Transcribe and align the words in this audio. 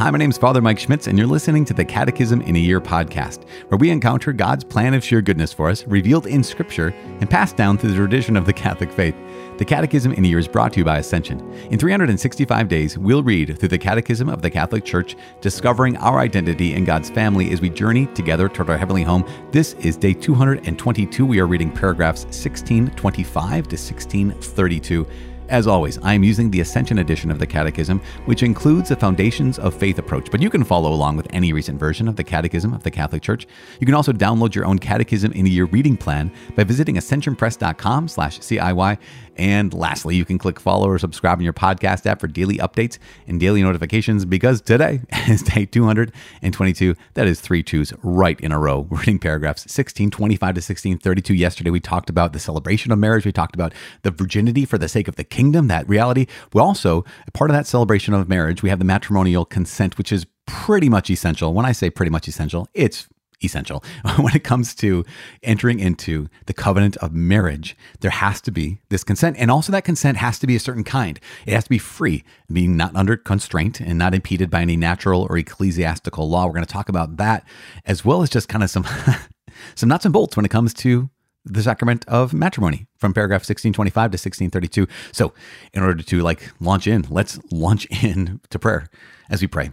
Hi, 0.00 0.10
my 0.10 0.16
name 0.16 0.30
is 0.30 0.38
Father 0.38 0.62
Mike 0.62 0.78
Schmitz, 0.78 1.08
and 1.08 1.18
you're 1.18 1.26
listening 1.26 1.66
to 1.66 1.74
the 1.74 1.84
Catechism 1.84 2.40
in 2.40 2.56
a 2.56 2.58
Year 2.58 2.80
podcast, 2.80 3.44
where 3.68 3.76
we 3.76 3.90
encounter 3.90 4.32
God's 4.32 4.64
plan 4.64 4.94
of 4.94 5.04
sheer 5.04 5.20
goodness 5.20 5.52
for 5.52 5.68
us, 5.68 5.86
revealed 5.86 6.26
in 6.26 6.42
Scripture 6.42 6.94
and 7.20 7.28
passed 7.28 7.58
down 7.58 7.76
through 7.76 7.90
the 7.90 7.96
tradition 7.96 8.34
of 8.34 8.46
the 8.46 8.52
Catholic 8.54 8.90
faith. 8.90 9.14
The 9.58 9.64
Catechism 9.66 10.14
in 10.14 10.24
a 10.24 10.28
Year 10.28 10.38
is 10.38 10.48
brought 10.48 10.72
to 10.72 10.78
you 10.78 10.86
by 10.86 11.00
Ascension. 11.00 11.52
In 11.64 11.78
365 11.78 12.66
days, 12.66 12.96
we'll 12.96 13.22
read 13.22 13.58
through 13.58 13.68
the 13.68 13.76
Catechism 13.76 14.30
of 14.30 14.40
the 14.40 14.48
Catholic 14.48 14.86
Church, 14.86 15.16
discovering 15.42 15.98
our 15.98 16.18
identity 16.18 16.72
in 16.72 16.86
God's 16.86 17.10
family 17.10 17.52
as 17.52 17.60
we 17.60 17.68
journey 17.68 18.06
together 18.14 18.48
toward 18.48 18.70
our 18.70 18.78
heavenly 18.78 19.02
home. 19.02 19.28
This 19.52 19.74
is 19.74 19.98
day 19.98 20.14
222. 20.14 21.26
We 21.26 21.40
are 21.40 21.46
reading 21.46 21.70
paragraphs 21.70 22.24
1625 22.24 23.64
to 23.64 23.76
1632. 23.76 25.06
As 25.50 25.66
always, 25.66 25.98
I 25.98 26.14
am 26.14 26.22
using 26.22 26.48
the 26.48 26.60
Ascension 26.60 27.00
edition 27.00 27.28
of 27.28 27.40
the 27.40 27.46
Catechism, 27.46 28.00
which 28.26 28.44
includes 28.44 28.90
the 28.90 28.94
Foundations 28.94 29.58
of 29.58 29.74
Faith 29.74 29.98
approach, 29.98 30.30
but 30.30 30.40
you 30.40 30.48
can 30.48 30.62
follow 30.62 30.92
along 30.92 31.16
with 31.16 31.26
any 31.30 31.52
recent 31.52 31.76
version 31.76 32.06
of 32.06 32.14
the 32.14 32.22
Catechism 32.22 32.72
of 32.72 32.84
the 32.84 32.90
Catholic 32.90 33.20
Church. 33.20 33.48
You 33.80 33.84
can 33.84 33.96
also 33.96 34.12
download 34.12 34.54
your 34.54 34.64
own 34.64 34.78
Catechism 34.78 35.32
in 35.32 35.46
your 35.46 35.66
reading 35.66 35.96
plan 35.96 36.30
by 36.54 36.62
visiting 36.62 36.94
ascensionpress.com 36.94 38.06
slash 38.06 38.38
CIY. 38.38 38.98
And 39.40 39.72
lastly, 39.72 40.16
you 40.16 40.26
can 40.26 40.36
click 40.36 40.60
follow 40.60 40.86
or 40.86 40.98
subscribe 40.98 41.38
in 41.38 41.44
your 41.44 41.54
podcast 41.54 42.04
app 42.04 42.20
for 42.20 42.26
daily 42.26 42.58
updates 42.58 42.98
and 43.26 43.40
daily 43.40 43.62
notifications 43.62 44.26
because 44.26 44.60
today 44.60 45.00
is 45.28 45.42
day 45.42 45.64
222. 45.64 46.94
That 47.14 47.26
is 47.26 47.40
three 47.40 47.62
twos 47.62 47.92
right 48.02 48.38
in 48.38 48.52
a 48.52 48.58
row. 48.58 48.80
We're 48.80 48.98
reading 49.00 49.18
paragraphs 49.18 49.62
1625 49.62 50.38
to 50.40 50.58
1632. 50.58 51.34
Yesterday, 51.34 51.70
we 51.70 51.80
talked 51.80 52.10
about 52.10 52.34
the 52.34 52.38
celebration 52.38 52.92
of 52.92 52.98
marriage. 52.98 53.24
We 53.24 53.32
talked 53.32 53.54
about 53.54 53.72
the 54.02 54.10
virginity 54.10 54.64
for 54.64 54.78
the 54.78 54.88
sake 54.88 55.08
of 55.08 55.16
the 55.16 55.24
kingdom, 55.24 55.39
that 55.48 55.88
reality. 55.88 56.26
We 56.52 56.60
also, 56.60 57.04
part 57.32 57.50
of 57.50 57.56
that 57.56 57.66
celebration 57.66 58.14
of 58.14 58.28
marriage, 58.28 58.62
we 58.62 58.68
have 58.68 58.78
the 58.78 58.84
matrimonial 58.84 59.44
consent, 59.44 59.98
which 59.98 60.12
is 60.12 60.26
pretty 60.46 60.88
much 60.88 61.10
essential. 61.10 61.54
When 61.54 61.66
I 61.66 61.72
say 61.72 61.90
pretty 61.90 62.10
much 62.10 62.28
essential, 62.28 62.68
it's 62.74 63.08
essential. 63.42 63.82
when 64.18 64.34
it 64.34 64.44
comes 64.44 64.74
to 64.76 65.04
entering 65.42 65.80
into 65.80 66.28
the 66.46 66.52
covenant 66.52 66.96
of 66.98 67.12
marriage, 67.12 67.76
there 68.00 68.10
has 68.10 68.40
to 68.42 68.50
be 68.50 68.80
this 68.90 69.04
consent. 69.04 69.36
And 69.38 69.50
also, 69.50 69.72
that 69.72 69.84
consent 69.84 70.18
has 70.18 70.38
to 70.40 70.46
be 70.46 70.56
a 70.56 70.60
certain 70.60 70.84
kind. 70.84 71.18
It 71.46 71.54
has 71.54 71.64
to 71.64 71.70
be 71.70 71.78
free, 71.78 72.24
being 72.52 72.76
not 72.76 72.94
under 72.94 73.16
constraint 73.16 73.80
and 73.80 73.98
not 73.98 74.14
impeded 74.14 74.50
by 74.50 74.62
any 74.62 74.76
natural 74.76 75.26
or 75.30 75.38
ecclesiastical 75.38 76.28
law. 76.28 76.46
We're 76.46 76.52
going 76.52 76.66
to 76.66 76.72
talk 76.72 76.88
about 76.88 77.16
that, 77.16 77.44
as 77.86 78.04
well 78.04 78.22
as 78.22 78.30
just 78.30 78.48
kind 78.48 78.62
of 78.62 78.70
some, 78.70 78.86
some 79.74 79.88
nuts 79.88 80.04
and 80.04 80.12
bolts 80.12 80.36
when 80.36 80.44
it 80.44 80.50
comes 80.50 80.74
to 80.74 81.08
the 81.44 81.62
sacrament 81.62 82.04
of 82.06 82.34
matrimony 82.34 82.86
from 82.98 83.14
paragraph 83.14 83.40
1625 83.40 83.94
to 84.10 84.14
1632. 84.14 84.86
So, 85.12 85.32
in 85.72 85.82
order 85.82 86.02
to 86.02 86.20
like 86.20 86.52
launch 86.60 86.86
in, 86.86 87.06
let's 87.08 87.38
launch 87.50 87.86
in 88.02 88.40
to 88.50 88.58
prayer 88.58 88.88
as 89.28 89.40
we 89.40 89.46
pray. 89.46 89.70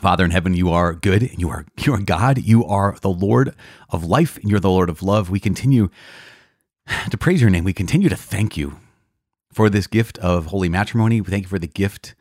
Father 0.00 0.24
in 0.24 0.30
heaven, 0.30 0.54
you 0.54 0.70
are 0.70 0.94
good 0.94 1.22
and 1.22 1.40
you 1.40 1.48
are 1.48 1.66
you 1.80 1.94
are 1.94 2.00
God. 2.00 2.38
You 2.38 2.64
are 2.64 2.96
the 3.00 3.10
Lord 3.10 3.54
of 3.90 4.04
life 4.04 4.36
and 4.38 4.50
you're 4.50 4.60
the 4.60 4.70
Lord 4.70 4.90
of 4.90 5.02
love. 5.02 5.30
We 5.30 5.40
continue 5.40 5.88
to 7.10 7.18
praise 7.18 7.40
your 7.40 7.50
name. 7.50 7.64
We 7.64 7.72
continue 7.72 8.08
to 8.08 8.16
thank 8.16 8.56
you 8.56 8.78
for 9.52 9.70
this 9.70 9.86
gift 9.86 10.18
of 10.18 10.46
holy 10.46 10.68
matrimony. 10.68 11.20
We 11.20 11.30
thank 11.30 11.44
you 11.44 11.48
for 11.48 11.58
the 11.58 11.66
gift 11.66 12.14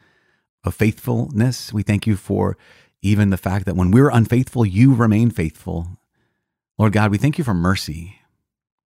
of 0.64 0.74
faithfulness. 0.74 1.74
We 1.74 1.84
thank 1.84 2.08
you 2.08 2.16
for 2.16 2.58
even 3.02 3.30
the 3.30 3.38
fact 3.38 3.66
that 3.66 3.76
when 3.76 3.92
we're 3.92 4.10
unfaithful, 4.10 4.66
you 4.66 4.94
remain 4.96 5.30
faithful. 5.30 6.00
Lord 6.78 6.94
God, 6.94 7.12
we 7.12 7.18
thank 7.18 7.38
you 7.38 7.44
for 7.44 7.54
mercy 7.54 8.20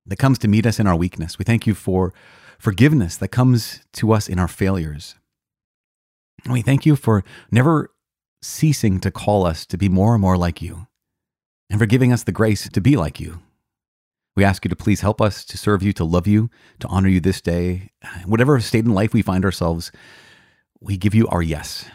that 0.10 0.18
comes 0.18 0.38
to 0.40 0.48
meet 0.48 0.66
us 0.66 0.80
in 0.80 0.88
our 0.88 0.96
weakness. 0.96 1.40
We 1.40 1.46
thank 1.46 1.66
you 1.66 1.74
for 1.74 2.14
forgiveness 2.58 3.16
that 3.18 3.30
comes 3.30 3.82
to 3.94 4.12
us 4.12 4.28
in 4.28 4.38
our 4.38 4.48
failures. 4.48 5.16
And 6.44 6.54
we 6.54 6.62
thank 6.62 6.86
you 6.86 6.96
for 6.96 7.24
never 7.52 7.92
ceasing 8.42 9.00
to 9.02 9.12
call 9.12 9.46
us 9.46 9.66
to 9.66 9.78
be 9.78 9.90
more 9.90 10.14
and 10.14 10.22
more 10.22 10.38
like 10.38 10.62
you, 10.62 10.88
and 11.69 11.80
for 11.80 11.86
giving 11.86 12.12
us 12.12 12.24
the 12.24 12.31
grace 12.31 12.68
to 12.68 12.81
be 12.81 12.96
like 12.96 13.19
you. 13.19 13.40
We 14.36 14.46
ask 14.46 14.64
you 14.64 14.69
to 14.69 14.75
please 14.75 15.02
help 15.02 15.22
us 15.22 15.44
to 15.46 15.58
serve 15.58 15.84
you, 15.84 15.92
to 15.94 16.06
love 16.06 16.25
you, 16.25 16.50
to 16.80 16.88
honor 16.88 17.09
you 17.09 17.19
this 17.19 17.42
day. 17.42 17.90
Whatever 18.25 18.59
state 18.62 18.86
in 18.86 18.94
life 18.94 19.14
we 19.14 19.22
find 19.22 19.44
ourselves, 19.44 19.92
we 20.80 20.96
give 20.96 21.14
you 21.14 21.28
our 21.28 21.42
yes. 21.42 21.86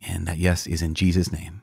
And 0.00 0.26
that 0.26 0.38
yes 0.38 0.66
is 0.66 0.82
in 0.82 0.94
Jesus' 0.94 1.30
name. 1.30 1.59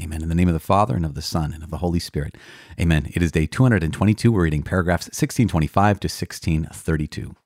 Amen. 0.00 0.22
In 0.22 0.28
the 0.28 0.34
name 0.34 0.48
of 0.48 0.54
the 0.54 0.60
Father, 0.60 0.96
and 0.96 1.06
of 1.06 1.14
the 1.14 1.22
Son, 1.22 1.52
and 1.52 1.62
of 1.62 1.70
the 1.70 1.78
Holy 1.78 2.00
Spirit. 2.00 2.36
Amen. 2.80 3.10
It 3.14 3.22
is 3.22 3.30
day 3.30 3.46
222. 3.46 4.32
We're 4.32 4.42
reading 4.42 4.64
paragraphs 4.64 5.06
1625 5.06 6.00
to 6.00 6.06
1632. 6.06 7.36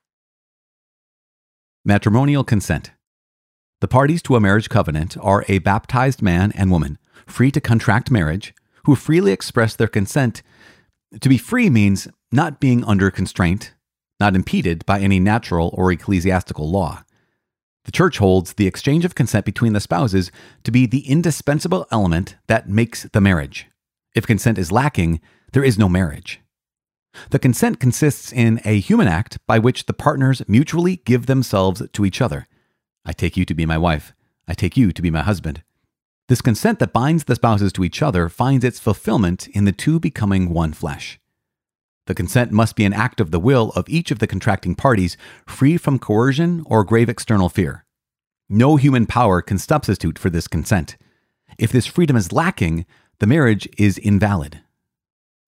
Matrimonial 1.84 2.44
consent. 2.44 2.92
The 3.80 3.88
parties 3.88 4.22
to 4.22 4.34
a 4.34 4.40
marriage 4.40 4.70
covenant 4.70 5.16
are 5.20 5.44
a 5.46 5.58
baptized 5.58 6.22
man 6.22 6.52
and 6.54 6.70
woman, 6.70 6.98
free 7.26 7.50
to 7.50 7.60
contract 7.60 8.10
marriage, 8.10 8.54
who 8.84 8.96
freely 8.96 9.32
express 9.32 9.76
their 9.76 9.86
consent. 9.86 10.42
To 11.20 11.28
be 11.28 11.38
free 11.38 11.68
means 11.68 12.08
not 12.32 12.60
being 12.60 12.82
under 12.84 13.10
constraint, 13.10 13.74
not 14.18 14.34
impeded 14.34 14.86
by 14.86 15.00
any 15.00 15.20
natural 15.20 15.70
or 15.74 15.92
ecclesiastical 15.92 16.70
law. 16.70 17.04
The 17.88 17.92
church 17.92 18.18
holds 18.18 18.52
the 18.52 18.66
exchange 18.66 19.06
of 19.06 19.14
consent 19.14 19.46
between 19.46 19.72
the 19.72 19.80
spouses 19.80 20.30
to 20.64 20.70
be 20.70 20.84
the 20.84 21.08
indispensable 21.08 21.86
element 21.90 22.36
that 22.46 22.68
makes 22.68 23.04
the 23.04 23.20
marriage. 23.22 23.66
If 24.14 24.26
consent 24.26 24.58
is 24.58 24.70
lacking, 24.70 25.22
there 25.54 25.64
is 25.64 25.78
no 25.78 25.88
marriage. 25.88 26.42
The 27.30 27.38
consent 27.38 27.80
consists 27.80 28.30
in 28.30 28.60
a 28.66 28.78
human 28.78 29.08
act 29.08 29.38
by 29.46 29.58
which 29.58 29.86
the 29.86 29.94
partners 29.94 30.42
mutually 30.46 30.96
give 31.06 31.24
themselves 31.24 31.82
to 31.90 32.04
each 32.04 32.20
other 32.20 32.46
I 33.06 33.14
take 33.14 33.38
you 33.38 33.46
to 33.46 33.54
be 33.54 33.64
my 33.64 33.78
wife. 33.78 34.12
I 34.46 34.52
take 34.52 34.76
you 34.76 34.92
to 34.92 35.00
be 35.00 35.10
my 35.10 35.22
husband. 35.22 35.62
This 36.28 36.42
consent 36.42 36.80
that 36.80 36.92
binds 36.92 37.24
the 37.24 37.36
spouses 37.36 37.72
to 37.72 37.84
each 37.84 38.02
other 38.02 38.28
finds 38.28 38.66
its 38.66 38.78
fulfillment 38.78 39.48
in 39.48 39.64
the 39.64 39.72
two 39.72 39.98
becoming 39.98 40.50
one 40.50 40.74
flesh. 40.74 41.18
The 42.08 42.14
consent 42.14 42.50
must 42.50 42.74
be 42.74 42.86
an 42.86 42.94
act 42.94 43.20
of 43.20 43.32
the 43.32 43.38
will 43.38 43.70
of 43.76 43.86
each 43.86 44.10
of 44.10 44.18
the 44.18 44.26
contracting 44.26 44.74
parties, 44.74 45.18
free 45.46 45.76
from 45.76 45.98
coercion 45.98 46.62
or 46.64 46.82
grave 46.82 47.10
external 47.10 47.50
fear. 47.50 47.84
No 48.48 48.76
human 48.76 49.04
power 49.04 49.42
can 49.42 49.58
substitute 49.58 50.18
for 50.18 50.30
this 50.30 50.48
consent. 50.48 50.96
If 51.58 51.70
this 51.70 51.84
freedom 51.84 52.16
is 52.16 52.32
lacking, 52.32 52.86
the 53.18 53.26
marriage 53.26 53.68
is 53.76 53.98
invalid. 53.98 54.60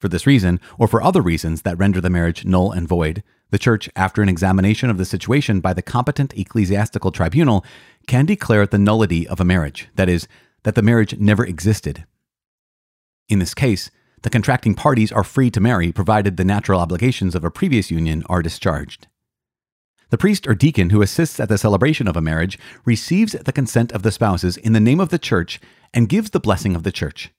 For 0.01 0.09
this 0.09 0.27
reason, 0.27 0.61
or 0.79 0.87
for 0.87 1.03
other 1.03 1.23
reasons 1.23 1.63
that 1.63 1.79
render 1.79 1.99
the 1.99 2.11
marriage 2.11 2.45
null 2.45 2.73
and 2.73 2.87
void, 2.87 3.23
the 3.49 3.59
Church, 3.59 3.89
after 3.97 4.21
an 4.21 4.29
examination 4.29 4.91
of 4.91 4.99
the 4.99 5.07
situation 5.07 5.61
by 5.61 5.73
the 5.73 5.81
competent 5.81 6.37
ecclesiastical 6.37 7.11
tribunal, 7.11 7.65
can 8.07 8.27
declare 8.27 8.67
the 8.67 8.79
nullity 8.79 9.27
of 9.27 9.41
a 9.41 9.47
marriage, 9.47 9.89
that 9.95 10.11
is, 10.11 10.29
that 10.65 10.75
the 10.75 10.83
marriage 10.83 11.19
never 11.19 11.43
existed. 11.43 12.05
In 13.31 13.39
this 13.39 13.55
case, 13.55 13.91
the 14.23 14.31
contracting 14.31 14.75
parties 14.75 15.13
are 15.13 15.25
free 15.25 15.51
to 15.51 15.61
marry 15.61 15.93
provided 15.93 16.37
the 16.37 16.45
natural 16.45 16.81
obligations 16.81 17.35
of 17.35 17.45
a 17.45 17.51
previous 17.51 17.91
union 17.91 18.23
are 18.29 18.43
discharged. 18.43 19.07
The 20.11 20.19
priest 20.19 20.47
or 20.47 20.55
deacon 20.55 20.91
who 20.91 21.03
assists 21.03 21.39
at 21.39 21.49
the 21.49 21.57
celebration 21.57 22.09
of 22.09 22.17
a 22.17 22.21
marriage 22.21 22.59
receives 22.85 23.33
the 23.33 23.53
consent 23.53 23.93
of 23.93 24.03
the 24.03 24.11
spouses 24.11 24.57
in 24.57 24.73
the 24.73 24.81
name 24.81 25.01
of 25.01 25.11
the 25.11 25.19
church 25.19 25.61
and 25.95 26.09
gives 26.09 26.31
the 26.31 26.41
blessing 26.41 26.75
of 26.75 26.83
the 26.83 26.93
church. 26.93 27.33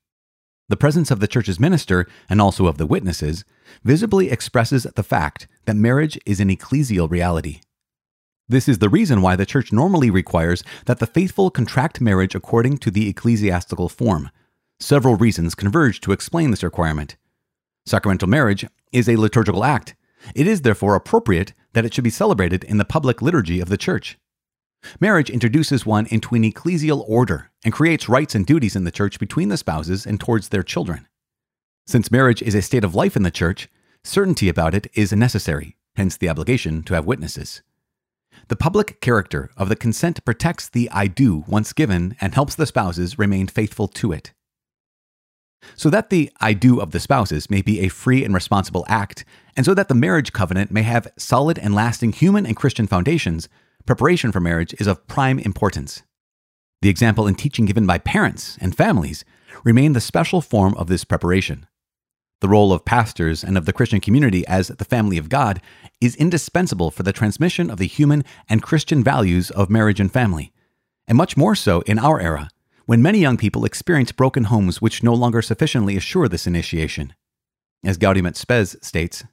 The 0.69 0.77
presence 0.77 1.11
of 1.11 1.19
the 1.19 1.27
church's 1.27 1.59
minister, 1.59 2.07
and 2.29 2.39
also 2.39 2.67
of 2.67 2.77
the 2.77 2.85
witnesses, 2.85 3.43
visibly 3.83 4.29
expresses 4.29 4.83
the 4.83 5.03
fact 5.03 5.47
that 5.65 5.75
marriage 5.75 6.17
is 6.25 6.39
an 6.39 6.49
ecclesial 6.49 7.11
reality. 7.11 7.59
This 8.47 8.69
is 8.69 8.79
the 8.79 8.89
reason 8.89 9.21
why 9.21 9.35
the 9.35 9.45
church 9.45 9.73
normally 9.73 10.09
requires 10.09 10.63
that 10.85 10.99
the 10.99 11.07
faithful 11.07 11.49
contract 11.49 11.99
marriage 11.99 12.35
according 12.35 12.77
to 12.79 12.91
the 12.91 13.09
ecclesiastical 13.09 13.89
form. 13.89 14.29
Several 14.81 15.15
reasons 15.15 15.53
converge 15.53 16.01
to 16.01 16.11
explain 16.11 16.49
this 16.49 16.63
requirement. 16.63 17.15
Sacramental 17.85 18.27
marriage 18.27 18.65
is 18.91 19.07
a 19.07 19.15
liturgical 19.15 19.63
act. 19.63 19.93
It 20.33 20.47
is 20.47 20.63
therefore 20.63 20.95
appropriate 20.95 21.53
that 21.73 21.85
it 21.85 21.93
should 21.93 22.03
be 22.03 22.09
celebrated 22.09 22.63
in 22.63 22.79
the 22.79 22.83
public 22.83 23.21
liturgy 23.21 23.59
of 23.59 23.69
the 23.69 23.77
church. 23.77 24.17
Marriage 24.99 25.29
introduces 25.29 25.85
one 25.85 26.07
into 26.07 26.33
an 26.33 26.43
ecclesial 26.43 27.07
order 27.07 27.51
and 27.63 27.71
creates 27.71 28.09
rights 28.09 28.33
and 28.33 28.43
duties 28.43 28.75
in 28.75 28.83
the 28.83 28.91
church 28.91 29.19
between 29.19 29.49
the 29.49 29.57
spouses 29.57 30.07
and 30.07 30.19
towards 30.19 30.49
their 30.49 30.63
children. 30.63 31.07
Since 31.85 32.11
marriage 32.11 32.41
is 32.41 32.55
a 32.55 32.61
state 32.63 32.83
of 32.83 32.95
life 32.95 33.15
in 33.15 33.21
the 33.21 33.29
church, 33.29 33.69
certainty 34.03 34.49
about 34.49 34.73
it 34.73 34.87
is 34.95 35.13
necessary, 35.13 35.77
hence 35.95 36.17
the 36.17 36.27
obligation 36.27 36.81
to 36.83 36.95
have 36.95 37.05
witnesses. 37.05 37.61
The 38.47 38.55
public 38.55 38.99
character 38.99 39.51
of 39.55 39.69
the 39.69 39.75
consent 39.75 40.25
protects 40.25 40.67
the 40.67 40.89
I 40.89 41.05
do 41.05 41.43
once 41.47 41.71
given 41.71 42.17
and 42.19 42.33
helps 42.33 42.55
the 42.55 42.65
spouses 42.65 43.19
remain 43.19 43.45
faithful 43.45 43.87
to 43.87 44.11
it. 44.11 44.33
So 45.75 45.89
that 45.89 46.09
the 46.09 46.31
I 46.39 46.53
do 46.53 46.79
of 46.79 46.91
the 46.91 46.99
spouses 46.99 47.49
may 47.49 47.61
be 47.61 47.79
a 47.79 47.87
free 47.87 48.23
and 48.23 48.33
responsible 48.33 48.85
act, 48.87 49.25
and 49.55 49.65
so 49.65 49.73
that 49.73 49.87
the 49.87 49.95
marriage 49.95 50.33
covenant 50.33 50.71
may 50.71 50.83
have 50.83 51.11
solid 51.17 51.59
and 51.59 51.75
lasting 51.75 52.13
human 52.13 52.45
and 52.45 52.55
Christian 52.55 52.87
foundations, 52.87 53.49
preparation 53.85 54.31
for 54.31 54.39
marriage 54.39 54.73
is 54.79 54.87
of 54.87 55.07
prime 55.07 55.39
importance. 55.39 56.03
The 56.81 56.89
example 56.89 57.27
and 57.27 57.37
teaching 57.37 57.65
given 57.65 57.85
by 57.85 57.99
parents 57.99 58.57
and 58.59 58.75
families 58.75 59.23
remain 59.63 59.93
the 59.93 60.01
special 60.01 60.41
form 60.41 60.73
of 60.75 60.87
this 60.87 61.03
preparation. 61.03 61.67
The 62.39 62.49
role 62.49 62.73
of 62.73 62.85
pastors 62.85 63.43
and 63.43 63.55
of 63.55 63.65
the 63.65 63.73
Christian 63.73 63.99
community 63.99 64.45
as 64.47 64.69
the 64.69 64.85
family 64.85 65.19
of 65.19 65.29
God 65.29 65.61
is 65.99 66.15
indispensable 66.15 66.89
for 66.89 67.03
the 67.03 67.13
transmission 67.13 67.69
of 67.69 67.77
the 67.77 67.85
human 67.85 68.23
and 68.49 68.63
Christian 68.63 69.03
values 69.03 69.51
of 69.51 69.69
marriage 69.69 69.99
and 69.99 70.11
family, 70.11 70.51
and 71.07 71.17
much 71.17 71.37
more 71.37 71.55
so 71.55 71.81
in 71.81 71.99
our 71.99 72.19
era, 72.19 72.49
when 72.91 73.01
many 73.01 73.19
young 73.19 73.37
people 73.37 73.63
experience 73.63 74.11
broken 74.11 74.43
homes 74.43 74.81
which 74.81 75.01
no 75.01 75.13
longer 75.13 75.41
sufficiently 75.41 75.95
assure 75.95 76.27
this 76.27 76.45
initiation. 76.45 77.13
As 77.85 77.97
Gaudium 77.97 78.25
et 78.25 78.35
Spes 78.35 78.75
states, 78.81 79.23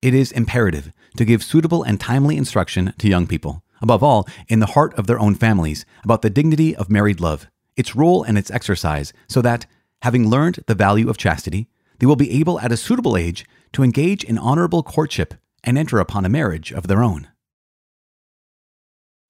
it 0.00 0.14
is 0.14 0.32
imperative 0.32 0.94
to 1.18 1.26
give 1.26 1.44
suitable 1.44 1.82
and 1.82 2.00
timely 2.00 2.38
instruction 2.38 2.94
to 2.96 3.10
young 3.10 3.26
people, 3.26 3.62
above 3.82 4.02
all, 4.02 4.26
in 4.48 4.60
the 4.60 4.72
heart 4.72 4.94
of 4.94 5.06
their 5.06 5.20
own 5.20 5.34
families, 5.34 5.84
about 6.02 6.22
the 6.22 6.30
dignity 6.30 6.74
of 6.74 6.88
married 6.88 7.20
love, 7.20 7.48
its 7.76 7.94
role 7.94 8.22
and 8.22 8.38
its 8.38 8.50
exercise, 8.50 9.12
so 9.28 9.42
that, 9.42 9.66
having 10.00 10.30
learned 10.30 10.60
the 10.66 10.74
value 10.74 11.10
of 11.10 11.18
chastity, 11.18 11.68
they 11.98 12.06
will 12.06 12.16
be 12.16 12.40
able 12.40 12.58
at 12.60 12.72
a 12.72 12.78
suitable 12.78 13.18
age 13.18 13.44
to 13.74 13.82
engage 13.82 14.24
in 14.24 14.38
honorable 14.38 14.82
courtship 14.82 15.34
and 15.62 15.76
enter 15.76 15.98
upon 15.98 16.24
a 16.24 16.30
marriage 16.30 16.72
of 16.72 16.86
their 16.86 17.02
own. 17.02 17.28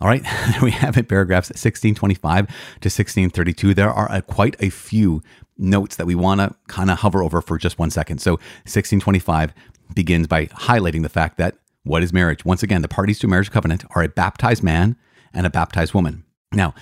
All 0.03 0.09
right, 0.09 0.25
we 0.63 0.73
have 0.73 0.97
it 0.97 1.07
paragraphs 1.07 1.51
1625 1.51 2.49
to 2.49 2.53
1632. 2.89 3.73
There 3.73 3.89
are 3.89 4.11
a, 4.11 4.21
quite 4.21 4.57
a 4.59 4.69
few 4.69 5.23
notes 5.57 5.95
that 5.95 6.07
we 6.07 6.17
want 6.17 6.41
to 6.41 6.57
kind 6.67 6.91
of 6.91 6.99
hover 6.99 7.23
over 7.23 7.41
for 7.41 7.57
just 7.57 7.79
one 7.79 7.91
second. 7.91 8.19
So 8.19 8.33
1625 8.65 9.55
begins 9.95 10.27
by 10.27 10.47
highlighting 10.47 11.03
the 11.03 11.09
fact 11.09 11.39
that 11.39 11.55
what 11.85 12.03
is 12.03 12.13
marriage? 12.13 12.45
Once 12.45 12.65
again, 12.65 12.83
the 12.83 12.89
parties 12.89 13.21
to 13.21 13.29
a 13.29 13.31
marriage 13.31 13.53
covenant 13.53 13.85
are 13.95 14.03
a 14.03 14.09
baptized 14.09 14.65
man 14.65 14.97
and 15.33 15.47
a 15.47 15.51
baptized 15.51 15.95
woman. 15.95 16.25
Now, 16.51 16.75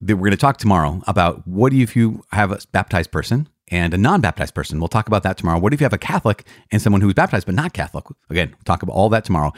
we're 0.00 0.14
going 0.14 0.30
to 0.30 0.36
talk 0.36 0.58
tomorrow 0.58 1.02
about 1.08 1.46
what 1.48 1.72
if 1.72 1.96
you 1.96 2.22
have 2.30 2.52
a 2.52 2.60
baptized 2.70 3.10
person 3.10 3.48
and 3.66 3.92
a 3.94 3.98
non-baptized 3.98 4.54
person. 4.54 4.78
We'll 4.78 4.86
talk 4.86 5.08
about 5.08 5.24
that 5.24 5.38
tomorrow. 5.38 5.58
What 5.58 5.74
if 5.74 5.80
you 5.80 5.84
have 5.86 5.92
a 5.92 5.98
Catholic 5.98 6.46
and 6.70 6.80
someone 6.80 7.00
who's 7.00 7.14
baptized 7.14 7.46
but 7.46 7.56
not 7.56 7.72
Catholic? 7.72 8.04
Again, 8.30 8.50
we'll 8.50 8.64
talk 8.64 8.84
about 8.84 8.92
all 8.92 9.08
that 9.08 9.24
tomorrow. 9.24 9.52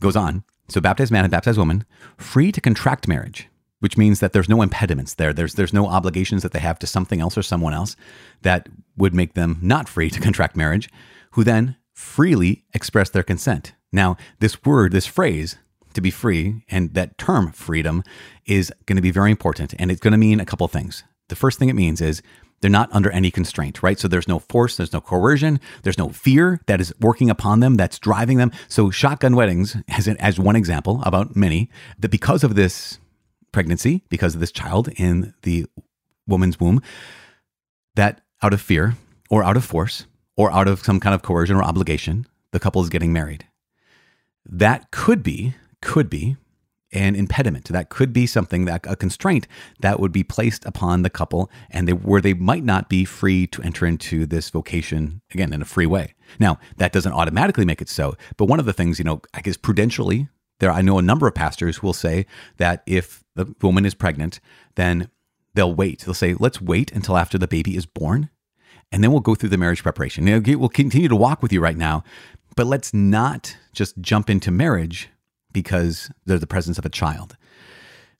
Goes 0.00 0.16
on. 0.16 0.42
So 0.70 0.80
baptized 0.80 1.12
man 1.12 1.24
and 1.24 1.30
baptized 1.30 1.58
woman, 1.58 1.84
free 2.16 2.52
to 2.52 2.60
contract 2.60 3.08
marriage, 3.08 3.48
which 3.80 3.98
means 3.98 4.20
that 4.20 4.32
there's 4.32 4.48
no 4.48 4.62
impediments 4.62 5.14
there. 5.14 5.32
There's 5.32 5.54
there's 5.54 5.72
no 5.72 5.86
obligations 5.86 6.42
that 6.42 6.52
they 6.52 6.60
have 6.60 6.78
to 6.78 6.86
something 6.86 7.20
else 7.20 7.36
or 7.36 7.42
someone 7.42 7.74
else 7.74 7.96
that 8.42 8.68
would 8.96 9.14
make 9.14 9.34
them 9.34 9.58
not 9.60 9.88
free 9.88 10.10
to 10.10 10.20
contract 10.20 10.56
marriage, 10.56 10.88
who 11.32 11.42
then 11.42 11.76
freely 11.92 12.64
express 12.72 13.10
their 13.10 13.24
consent. 13.24 13.74
Now, 13.92 14.16
this 14.38 14.64
word, 14.64 14.92
this 14.92 15.06
phrase, 15.06 15.56
to 15.94 16.00
be 16.00 16.10
free, 16.10 16.64
and 16.70 16.94
that 16.94 17.18
term 17.18 17.50
freedom 17.50 18.04
is 18.46 18.72
going 18.86 18.96
to 18.96 19.02
be 19.02 19.10
very 19.10 19.32
important. 19.32 19.74
And 19.78 19.90
it's 19.90 20.00
going 20.00 20.12
to 20.12 20.18
mean 20.18 20.38
a 20.38 20.46
couple 20.46 20.68
things. 20.68 21.02
The 21.28 21.36
first 21.36 21.58
thing 21.58 21.68
it 21.68 21.74
means 21.74 22.00
is 22.00 22.22
they're 22.60 22.70
not 22.70 22.90
under 22.92 23.10
any 23.10 23.30
constraint, 23.30 23.82
right? 23.82 23.98
So 23.98 24.06
there's 24.06 24.28
no 24.28 24.38
force, 24.38 24.76
there's 24.76 24.92
no 24.92 25.00
coercion, 25.00 25.60
there's 25.82 25.98
no 25.98 26.10
fear 26.10 26.60
that 26.66 26.80
is 26.80 26.92
working 27.00 27.30
upon 27.30 27.60
them, 27.60 27.74
that's 27.74 27.98
driving 27.98 28.38
them. 28.38 28.52
So 28.68 28.90
shotgun 28.90 29.34
weddings, 29.34 29.76
as, 29.88 30.06
an, 30.06 30.16
as 30.18 30.38
one 30.38 30.56
example 30.56 31.02
about 31.04 31.36
many, 31.36 31.70
that 31.98 32.10
because 32.10 32.44
of 32.44 32.54
this 32.54 32.98
pregnancy, 33.52 34.04
because 34.08 34.34
of 34.34 34.40
this 34.40 34.52
child 34.52 34.88
in 34.96 35.34
the 35.42 35.66
woman's 36.26 36.60
womb, 36.60 36.82
that 37.96 38.20
out 38.42 38.52
of 38.52 38.60
fear 38.60 38.96
or 39.28 39.42
out 39.42 39.56
of 39.56 39.64
force 39.64 40.06
or 40.36 40.50
out 40.52 40.68
of 40.68 40.80
some 40.80 41.00
kind 41.00 41.14
of 41.14 41.22
coercion 41.22 41.56
or 41.56 41.62
obligation, 41.62 42.26
the 42.52 42.60
couple 42.60 42.82
is 42.82 42.88
getting 42.88 43.12
married. 43.12 43.46
That 44.44 44.90
could 44.90 45.22
be, 45.22 45.54
could 45.80 46.08
be 46.10 46.36
an 46.92 47.14
impediment. 47.14 47.66
That 47.66 47.88
could 47.88 48.12
be 48.12 48.26
something 48.26 48.64
that 48.64 48.84
a 48.88 48.96
constraint 48.96 49.46
that 49.80 50.00
would 50.00 50.12
be 50.12 50.24
placed 50.24 50.64
upon 50.64 51.02
the 51.02 51.10
couple 51.10 51.50
and 51.70 51.86
they 51.86 51.92
where 51.92 52.20
they 52.20 52.34
might 52.34 52.64
not 52.64 52.88
be 52.88 53.04
free 53.04 53.46
to 53.48 53.62
enter 53.62 53.86
into 53.86 54.26
this 54.26 54.50
vocation 54.50 55.22
again 55.32 55.52
in 55.52 55.62
a 55.62 55.66
free 55.66 55.86
way. 55.86 56.14
Now, 56.38 56.58
that 56.76 56.92
doesn't 56.92 57.12
automatically 57.12 57.64
make 57.64 57.80
it 57.80 57.88
so, 57.88 58.16
but 58.36 58.46
one 58.46 58.60
of 58.60 58.66
the 58.66 58.72
things, 58.72 58.98
you 58.98 59.04
know, 59.04 59.22
I 59.34 59.40
guess 59.40 59.56
prudentially, 59.56 60.28
there 60.58 60.70
I 60.70 60.82
know 60.82 60.98
a 60.98 61.02
number 61.02 61.26
of 61.26 61.34
pastors 61.34 61.78
who 61.78 61.86
will 61.86 61.94
say 61.94 62.26
that 62.58 62.82
if 62.86 63.24
the 63.34 63.54
woman 63.62 63.86
is 63.86 63.94
pregnant, 63.94 64.40
then 64.74 65.10
they'll 65.54 65.74
wait. 65.74 66.00
They'll 66.00 66.14
say, 66.14 66.34
"Let's 66.38 66.60
wait 66.60 66.92
until 66.92 67.16
after 67.16 67.38
the 67.38 67.48
baby 67.48 67.76
is 67.76 67.86
born." 67.86 68.30
And 68.92 69.04
then 69.04 69.12
we'll 69.12 69.20
go 69.20 69.36
through 69.36 69.50
the 69.50 69.58
marriage 69.58 69.82
preparation. 69.84 70.24
we'll 70.24 70.68
continue 70.68 71.08
to 71.08 71.16
walk 71.16 71.42
with 71.42 71.52
you 71.52 71.60
right 71.60 71.76
now, 71.76 72.02
but 72.56 72.66
let's 72.66 72.92
not 72.92 73.56
just 73.72 74.00
jump 74.00 74.28
into 74.28 74.50
marriage 74.50 75.08
because 75.52 76.10
there's 76.26 76.40
the 76.40 76.46
presence 76.46 76.78
of 76.78 76.86
a 76.86 76.90
child. 76.90 77.36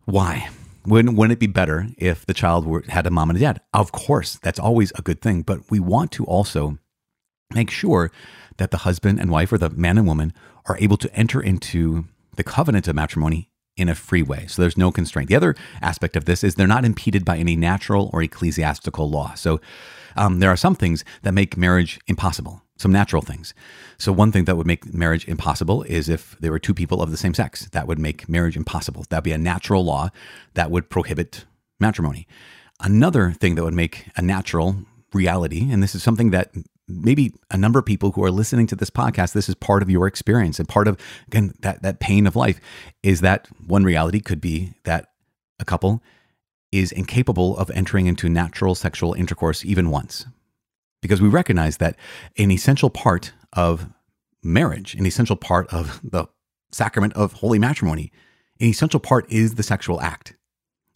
Why? 0.04 0.48
Wouldn't, 0.86 1.16
wouldn't 1.16 1.32
it 1.32 1.40
be 1.40 1.46
better 1.46 1.88
if 1.98 2.24
the 2.24 2.34
child 2.34 2.66
were, 2.66 2.84
had 2.88 3.06
a 3.06 3.10
mom 3.10 3.30
and 3.30 3.36
a 3.36 3.40
dad? 3.40 3.60
Of 3.74 3.92
course, 3.92 4.38
that's 4.42 4.58
always 4.58 4.92
a 4.96 5.02
good 5.02 5.20
thing. 5.20 5.42
But 5.42 5.70
we 5.70 5.78
want 5.78 6.10
to 6.12 6.24
also 6.24 6.78
make 7.54 7.70
sure 7.70 8.10
that 8.56 8.70
the 8.70 8.78
husband 8.78 9.20
and 9.20 9.30
wife 9.30 9.52
or 9.52 9.58
the 9.58 9.70
man 9.70 9.98
and 9.98 10.06
woman 10.06 10.32
are 10.66 10.78
able 10.78 10.96
to 10.98 11.14
enter 11.14 11.40
into 11.40 12.04
the 12.36 12.44
covenant 12.44 12.88
of 12.88 12.94
matrimony 12.94 13.50
in 13.76 13.88
a 13.88 13.94
free 13.94 14.22
way. 14.22 14.46
So 14.46 14.62
there's 14.62 14.76
no 14.76 14.90
constraint. 14.90 15.28
The 15.28 15.36
other 15.36 15.54
aspect 15.80 16.16
of 16.16 16.24
this 16.26 16.44
is 16.44 16.54
they're 16.54 16.66
not 16.66 16.84
impeded 16.84 17.24
by 17.24 17.38
any 17.38 17.56
natural 17.56 18.10
or 18.12 18.22
ecclesiastical 18.22 19.08
law. 19.08 19.34
So 19.34 19.60
um, 20.16 20.40
there 20.40 20.50
are 20.50 20.56
some 20.56 20.74
things 20.74 21.04
that 21.22 21.32
make 21.32 21.56
marriage 21.56 21.98
impossible 22.06 22.62
some 22.80 22.92
natural 22.92 23.20
things. 23.20 23.52
So, 23.98 24.10
one 24.10 24.32
thing 24.32 24.46
that 24.46 24.56
would 24.56 24.66
make 24.66 24.92
marriage 24.94 25.28
impossible 25.28 25.82
is 25.82 26.08
if 26.08 26.36
there 26.40 26.50
were 26.50 26.58
two 26.58 26.72
people 26.72 27.02
of 27.02 27.10
the 27.10 27.16
same 27.16 27.34
sex. 27.34 27.68
That 27.72 27.86
would 27.86 27.98
make 27.98 28.28
marriage 28.28 28.56
impossible. 28.56 29.04
That'd 29.08 29.24
be 29.24 29.32
a 29.32 29.38
natural 29.38 29.84
law 29.84 30.08
that 30.54 30.70
would 30.70 30.88
prohibit 30.88 31.44
matrimony. 31.78 32.26
Another 32.80 33.32
thing 33.32 33.54
that 33.54 33.64
would 33.64 33.74
make 33.74 34.06
a 34.16 34.22
natural 34.22 34.76
reality, 35.12 35.70
and 35.70 35.82
this 35.82 35.94
is 35.94 36.02
something 36.02 36.30
that 36.30 36.54
maybe 36.88 37.34
a 37.50 37.58
number 37.58 37.78
of 37.78 37.84
people 37.84 38.12
who 38.12 38.24
are 38.24 38.30
listening 38.30 38.66
to 38.68 38.76
this 38.76 38.90
podcast, 38.90 39.34
this 39.34 39.48
is 39.48 39.54
part 39.54 39.82
of 39.82 39.90
your 39.90 40.06
experience 40.06 40.58
and 40.58 40.66
part 40.66 40.88
of 40.88 40.96
again 41.28 41.52
that 41.60 41.82
that 41.82 42.00
pain 42.00 42.26
of 42.26 42.34
life, 42.34 42.60
is 43.02 43.20
that 43.20 43.46
one 43.66 43.84
reality 43.84 44.20
could 44.20 44.40
be 44.40 44.72
that 44.84 45.08
a 45.58 45.66
couple 45.66 46.02
is 46.72 46.92
incapable 46.92 47.58
of 47.58 47.70
entering 47.72 48.06
into 48.06 48.28
natural 48.28 48.74
sexual 48.74 49.12
intercourse 49.12 49.64
even 49.66 49.90
once 49.90 50.24
because 51.00 51.20
we 51.20 51.28
recognize 51.28 51.78
that 51.78 51.96
an 52.38 52.50
essential 52.50 52.90
part 52.90 53.32
of 53.52 53.88
marriage, 54.42 54.94
an 54.94 55.06
essential 55.06 55.36
part 55.36 55.66
of 55.72 56.00
the 56.02 56.26
sacrament 56.72 57.12
of 57.14 57.34
holy 57.34 57.58
matrimony, 57.58 58.12
an 58.60 58.68
essential 58.68 59.00
part 59.00 59.30
is 59.30 59.54
the 59.54 59.62
sexual 59.62 60.00
act. 60.00 60.36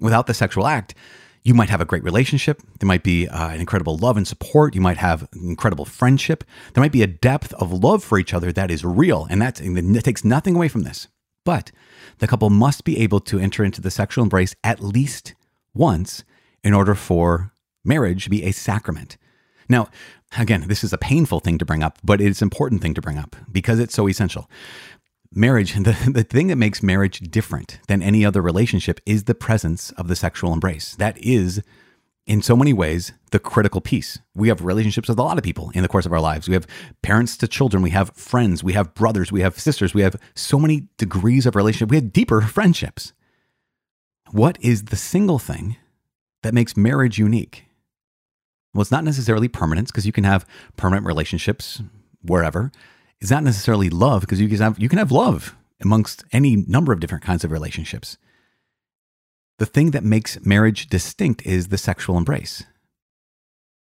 Without 0.00 0.26
the 0.26 0.34
sexual 0.34 0.66
act, 0.66 0.94
you 1.42 1.54
might 1.54 1.68
have 1.68 1.80
a 1.80 1.84
great 1.84 2.02
relationship. 2.02 2.62
There 2.80 2.86
might 2.86 3.02
be 3.02 3.28
uh, 3.28 3.50
an 3.50 3.60
incredible 3.60 3.98
love 3.98 4.16
and 4.16 4.26
support. 4.26 4.74
You 4.74 4.80
might 4.80 4.96
have 4.96 5.28
incredible 5.34 5.84
friendship. 5.84 6.42
There 6.72 6.82
might 6.82 6.92
be 6.92 7.02
a 7.02 7.06
depth 7.06 7.52
of 7.54 7.70
love 7.70 8.02
for 8.02 8.18
each 8.18 8.32
other 8.32 8.50
that 8.52 8.70
is 8.70 8.84
real, 8.84 9.26
and 9.28 9.42
that 9.42 9.56
takes 9.56 10.24
nothing 10.24 10.56
away 10.56 10.68
from 10.68 10.82
this. 10.82 11.08
But 11.44 11.70
the 12.18 12.26
couple 12.26 12.48
must 12.48 12.84
be 12.84 12.98
able 13.00 13.20
to 13.20 13.38
enter 13.38 13.62
into 13.62 13.82
the 13.82 13.90
sexual 13.90 14.24
embrace 14.24 14.54
at 14.64 14.80
least 14.80 15.34
once 15.74 16.24
in 16.62 16.72
order 16.72 16.94
for 16.94 17.52
marriage 17.84 18.24
to 18.24 18.30
be 18.30 18.44
a 18.44 18.52
sacrament. 18.52 19.18
Now, 19.68 19.88
again, 20.38 20.64
this 20.68 20.84
is 20.84 20.92
a 20.92 20.98
painful 20.98 21.40
thing 21.40 21.58
to 21.58 21.64
bring 21.64 21.82
up, 21.82 21.98
but 22.02 22.20
it's 22.20 22.42
an 22.42 22.46
important 22.46 22.82
thing 22.82 22.94
to 22.94 23.00
bring 23.00 23.18
up 23.18 23.36
because 23.50 23.78
it's 23.78 23.94
so 23.94 24.08
essential. 24.08 24.50
Marriage, 25.32 25.74
the, 25.74 26.10
the 26.12 26.22
thing 26.22 26.48
that 26.48 26.56
makes 26.56 26.82
marriage 26.82 27.20
different 27.20 27.80
than 27.88 28.02
any 28.02 28.24
other 28.24 28.42
relationship 28.42 29.00
is 29.06 29.24
the 29.24 29.34
presence 29.34 29.90
of 29.92 30.08
the 30.08 30.16
sexual 30.16 30.52
embrace. 30.52 30.94
That 30.96 31.18
is, 31.18 31.62
in 32.26 32.42
so 32.42 32.56
many 32.56 32.72
ways, 32.72 33.12
the 33.30 33.38
critical 33.38 33.80
piece. 33.80 34.18
We 34.34 34.48
have 34.48 34.64
relationships 34.64 35.08
with 35.08 35.18
a 35.18 35.22
lot 35.22 35.38
of 35.38 35.44
people 35.44 35.70
in 35.74 35.82
the 35.82 35.88
course 35.88 36.06
of 36.06 36.12
our 36.12 36.20
lives. 36.20 36.48
We 36.48 36.54
have 36.54 36.66
parents 37.02 37.36
to 37.38 37.48
children, 37.48 37.82
we 37.82 37.90
have 37.90 38.10
friends, 38.14 38.62
we 38.62 38.74
have 38.74 38.94
brothers, 38.94 39.32
we 39.32 39.40
have 39.40 39.58
sisters, 39.58 39.94
we 39.94 40.02
have 40.02 40.16
so 40.34 40.58
many 40.58 40.88
degrees 40.96 41.46
of 41.46 41.56
relationship. 41.56 41.90
We 41.90 41.96
have 41.96 42.12
deeper 42.12 42.40
friendships. 42.40 43.12
What 44.30 44.58
is 44.60 44.84
the 44.84 44.96
single 44.96 45.38
thing 45.38 45.76
that 46.42 46.54
makes 46.54 46.76
marriage 46.76 47.18
unique? 47.18 47.66
Well, 48.74 48.82
it's 48.82 48.90
not 48.90 49.04
necessarily 49.04 49.48
permanence 49.48 49.90
because 49.90 50.04
you 50.06 50.12
can 50.12 50.24
have 50.24 50.46
permanent 50.76 51.06
relationships 51.06 51.80
wherever. 52.22 52.72
It's 53.20 53.30
not 53.30 53.44
necessarily 53.44 53.88
love 53.88 54.22
because 54.22 54.40
you 54.40 54.48
can 54.48 54.58
have 54.58 54.78
you 54.78 54.88
can 54.88 54.98
have 54.98 55.12
love 55.12 55.54
amongst 55.80 56.24
any 56.32 56.56
number 56.56 56.92
of 56.92 57.00
different 57.00 57.24
kinds 57.24 57.44
of 57.44 57.52
relationships. 57.52 58.18
The 59.58 59.66
thing 59.66 59.92
that 59.92 60.02
makes 60.02 60.44
marriage 60.44 60.88
distinct 60.88 61.46
is 61.46 61.68
the 61.68 61.78
sexual 61.78 62.18
embrace. 62.18 62.64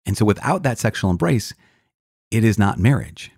And 0.07 0.17
so 0.17 0.25
without 0.25 0.63
that 0.63 0.79
sexual 0.79 1.11
embrace, 1.11 1.53
it 2.31 2.43
is 2.43 2.59
not 2.59 2.79
marriage 2.79 3.31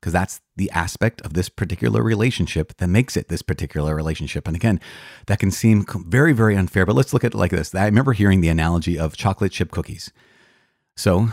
because 0.00 0.12
that's 0.12 0.40
the 0.56 0.70
aspect 0.70 1.20
of 1.22 1.32
this 1.32 1.48
particular 1.48 2.02
relationship 2.02 2.76
that 2.76 2.88
makes 2.88 3.16
it 3.16 3.28
this 3.28 3.42
particular 3.42 3.94
relationship. 3.94 4.46
And 4.46 4.56
again, 4.56 4.80
that 5.26 5.38
can 5.38 5.50
seem 5.50 5.84
very, 6.06 6.32
very 6.32 6.56
unfair, 6.56 6.84
but 6.84 6.96
let's 6.96 7.12
look 7.12 7.24
at 7.24 7.34
it 7.34 7.38
like 7.38 7.50
this. 7.50 7.74
I 7.74 7.86
remember 7.86 8.12
hearing 8.12 8.40
the 8.40 8.48
analogy 8.48 8.98
of 8.98 9.16
chocolate 9.16 9.52
chip 9.52 9.70
cookies. 9.70 10.12
So, 11.00 11.30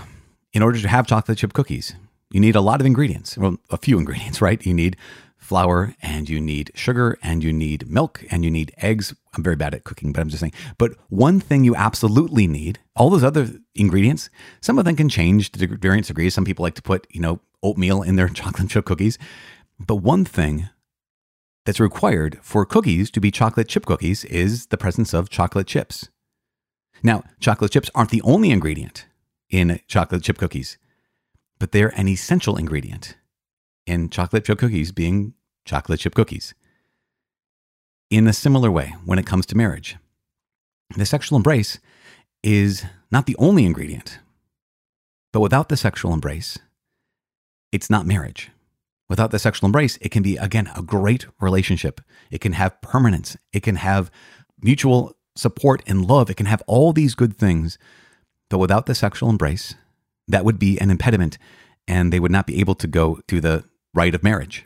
in 0.53 0.61
order 0.61 0.79
to 0.79 0.87
have 0.87 1.07
chocolate 1.07 1.39
chip 1.39 1.51
cookies, 1.51 1.93
you 2.31 2.39
need 2.39 2.55
a 2.55 2.61
lot 2.61 2.79
of 2.79 2.87
ingredients. 2.87 3.37
Well, 3.37 3.57
a 3.69 3.75
few 3.75 3.99
ingredients, 3.99 4.41
right? 4.47 4.65
You 4.65 4.73
need 4.73 4.95
flour 5.35 5.93
and 6.01 6.29
you 6.29 6.39
need 6.39 6.71
sugar 6.73 7.19
and 7.21 7.43
you 7.43 7.51
need 7.51 7.89
milk 7.89 8.23
and 8.31 8.45
you 8.45 8.49
need 8.49 8.71
eggs. 8.77 9.13
I'm 9.35 9.43
very 9.43 9.57
bad 9.57 9.73
at 9.75 9.83
cooking, 9.83 10.13
but 10.13 10.21
I'm 10.21 10.29
just 10.29 10.39
saying. 10.39 10.53
But 10.77 10.93
one 11.09 11.41
thing 11.41 11.65
you 11.65 11.75
absolutely 11.75 12.47
need, 12.47 12.79
all 12.95 13.09
those 13.09 13.25
other 13.25 13.59
ingredients, 13.75 14.29
some 14.61 14.79
of 14.79 14.85
them 14.85 14.95
can 14.95 15.09
change 15.09 15.51
to 15.51 15.67
various 15.67 16.07
degrees. 16.07 16.33
Some 16.33 16.45
people 16.45 16.63
like 16.63 16.75
to 16.75 16.81
put, 16.81 17.05
you 17.09 17.19
know, 17.19 17.41
oatmeal 17.61 18.01
in 18.01 18.15
their 18.15 18.29
chocolate 18.39 18.69
chip 18.69 18.85
cookies. 18.85 19.17
But 19.85 19.97
one 19.97 20.23
thing 20.23 20.69
that's 21.65 21.81
required 21.81 22.39
for 22.41 22.65
cookies 22.65 23.11
to 23.11 23.19
be 23.19 23.31
chocolate 23.31 23.67
chip 23.67 23.85
cookies 23.85 24.23
is 24.23 24.67
the 24.67 24.77
presence 24.77 25.13
of 25.13 25.29
chocolate 25.29 25.67
chips. 25.67 26.07
Now, 27.03 27.25
chocolate 27.41 27.73
chips 27.73 27.91
aren't 27.93 28.11
the 28.11 28.21
only 28.21 28.51
ingredient 28.51 29.07
in 29.49 29.79
chocolate 29.87 30.23
chip 30.23 30.37
cookies, 30.37 30.77
but 31.59 31.71
they're 31.71 31.93
an 31.99 32.07
essential 32.07 32.57
ingredient 32.57 33.15
in 33.85 34.09
chocolate 34.09 34.45
chip 34.45 34.59
cookies 34.59 34.91
being 34.91 35.33
chocolate 35.65 35.99
chip 35.99 36.15
cookies. 36.15 36.53
In 38.09 38.27
a 38.27 38.33
similar 38.33 38.71
way, 38.71 38.95
when 39.05 39.19
it 39.19 39.25
comes 39.25 39.45
to 39.47 39.57
marriage, 39.57 39.97
the 40.95 41.05
sexual 41.05 41.35
embrace 41.35 41.79
is 42.43 42.85
not 43.11 43.25
the 43.25 43.35
only 43.37 43.65
ingredient, 43.65 44.19
but 45.33 45.41
without 45.41 45.69
the 45.69 45.77
sexual 45.77 46.13
embrace, 46.13 46.57
it's 47.71 47.89
not 47.89 48.05
marriage. 48.05 48.49
Without 49.09 49.31
the 49.31 49.39
sexual 49.39 49.67
embrace, 49.67 49.97
it 50.01 50.09
can 50.09 50.23
be, 50.23 50.35
again, 50.37 50.69
a 50.75 50.81
great 50.81 51.25
relationship. 51.39 52.01
It 52.29 52.41
can 52.41 52.53
have 52.53 52.81
permanence. 52.81 53.37
It 53.53 53.63
can 53.63 53.77
have 53.77 54.11
mutual 54.61 55.15
support 55.35 55.81
and 55.87 56.05
love. 56.05 56.29
It 56.29 56.35
can 56.35 56.45
have 56.45 56.61
all 56.67 56.91
these 56.91 57.15
good 57.15 57.37
things. 57.37 57.77
But 58.49 58.59
without 58.59 58.85
the 58.85 58.95
sexual 58.95 59.29
embrace, 59.29 59.75
that 60.27 60.45
would 60.45 60.59
be 60.59 60.79
an 60.79 60.89
impediment 60.89 61.37
and 61.87 62.11
they 62.11 62.19
would 62.19 62.31
not 62.31 62.47
be 62.47 62.59
able 62.59 62.75
to 62.75 62.87
go 62.87 63.19
through 63.27 63.41
the 63.41 63.63
rite 63.93 64.15
of 64.15 64.23
marriage. 64.23 64.65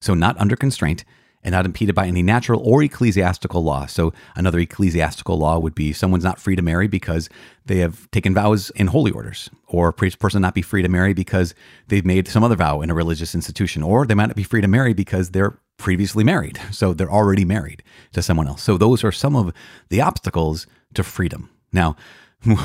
So, 0.00 0.14
not 0.14 0.38
under 0.38 0.56
constraint, 0.56 1.04
and 1.42 1.52
not 1.52 1.66
impeded 1.66 1.94
by 1.94 2.06
any 2.06 2.22
natural 2.22 2.60
or 2.64 2.82
ecclesiastical 2.82 3.62
law. 3.62 3.86
So, 3.86 4.12
another 4.36 4.58
ecclesiastical 4.58 5.38
law 5.38 5.58
would 5.58 5.74
be 5.74 5.92
someone's 5.92 6.24
not 6.24 6.38
free 6.38 6.56
to 6.56 6.62
marry 6.62 6.88
because 6.88 7.28
they 7.66 7.78
have 7.78 8.10
taken 8.10 8.34
vows 8.34 8.70
in 8.70 8.88
holy 8.88 9.10
orders, 9.10 9.50
or 9.66 9.88
a 9.88 9.92
priest 9.92 10.18
person 10.18 10.42
not 10.42 10.54
be 10.54 10.62
free 10.62 10.82
to 10.82 10.88
marry 10.88 11.14
because 11.14 11.54
they've 11.88 12.04
made 12.04 12.28
some 12.28 12.44
other 12.44 12.56
vow 12.56 12.80
in 12.80 12.90
a 12.90 12.94
religious 12.94 13.34
institution, 13.34 13.82
or 13.82 14.06
they 14.06 14.14
might 14.14 14.26
not 14.26 14.36
be 14.36 14.42
free 14.42 14.60
to 14.60 14.68
marry 14.68 14.92
because 14.92 15.30
they're 15.30 15.58
previously 15.78 16.24
married. 16.24 16.60
So, 16.70 16.92
they're 16.92 17.10
already 17.10 17.44
married 17.44 17.82
to 18.12 18.22
someone 18.22 18.48
else. 18.48 18.62
So, 18.62 18.76
those 18.76 19.04
are 19.04 19.12
some 19.12 19.36
of 19.36 19.52
the 19.88 20.00
obstacles 20.00 20.66
to 20.94 21.02
freedom. 21.02 21.50
Now, 21.72 21.96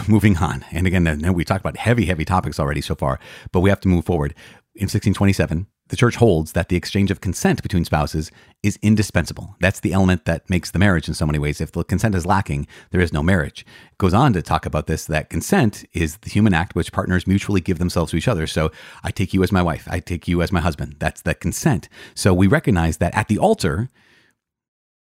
moving 0.08 0.38
on, 0.38 0.66
and 0.72 0.86
again, 0.88 1.34
we 1.34 1.44
talked 1.44 1.62
about 1.62 1.78
heavy, 1.78 2.06
heavy 2.06 2.26
topics 2.26 2.60
already 2.60 2.82
so 2.82 2.96
far, 2.96 3.20
but 3.52 3.62
we 3.62 3.70
have 3.70 3.80
to 3.82 3.88
move 3.88 4.06
forward. 4.06 4.34
In 4.76 4.84
1627, 4.84 5.68
the 5.90 5.96
church 5.96 6.16
holds 6.16 6.52
that 6.52 6.70
the 6.70 6.76
exchange 6.76 7.10
of 7.10 7.20
consent 7.20 7.64
between 7.64 7.84
spouses 7.84 8.32
is 8.62 8.78
indispensable. 8.82 9.56
That's 9.60 9.80
the 9.80 9.92
element 9.92 10.26
that 10.26 10.48
makes 10.50 10.72
the 10.72 10.80
marriage 10.80 11.08
in 11.08 11.16
so 11.16 11.26
many 11.26 11.40
ways. 11.40 11.60
If 11.60 11.72
the 11.72 11.84
consent 11.84 12.14
is 12.14 12.26
lacking, 12.26 12.68
there 12.92 13.02
is 13.02 13.12
no 13.12 13.24
marriage. 13.24 13.66
It 13.92 13.98
goes 13.98 14.14
on 14.14 14.32
to 14.34 14.42
talk 14.42 14.66
about 14.68 14.86
this 14.86 15.06
that 15.08 15.30
consent 15.30 15.84
is 15.94 16.18
the 16.18 16.30
human 16.30 16.54
act 16.54 16.76
which 16.76 16.92
partners 16.92 17.26
mutually 17.26 17.60
give 17.60 17.80
themselves 17.80 18.12
to 18.12 18.18
each 18.18 18.28
other. 18.28 18.46
So 18.46 18.72
I 19.04 19.12
take 19.12 19.34
you 19.34 19.42
as 19.44 19.52
my 19.52 19.64
wife, 19.64 19.88
I 19.90 20.00
take 20.00 20.28
you 20.28 20.42
as 20.42 20.52
my 20.52 20.62
husband. 20.62 20.98
That's 21.00 21.24
the 21.24 21.34
consent. 21.34 21.90
So 22.14 22.34
we 22.34 22.48
recognize 22.48 22.98
that 22.98 23.16
at 23.16 23.28
the 23.28 23.40
altar, 23.40 23.90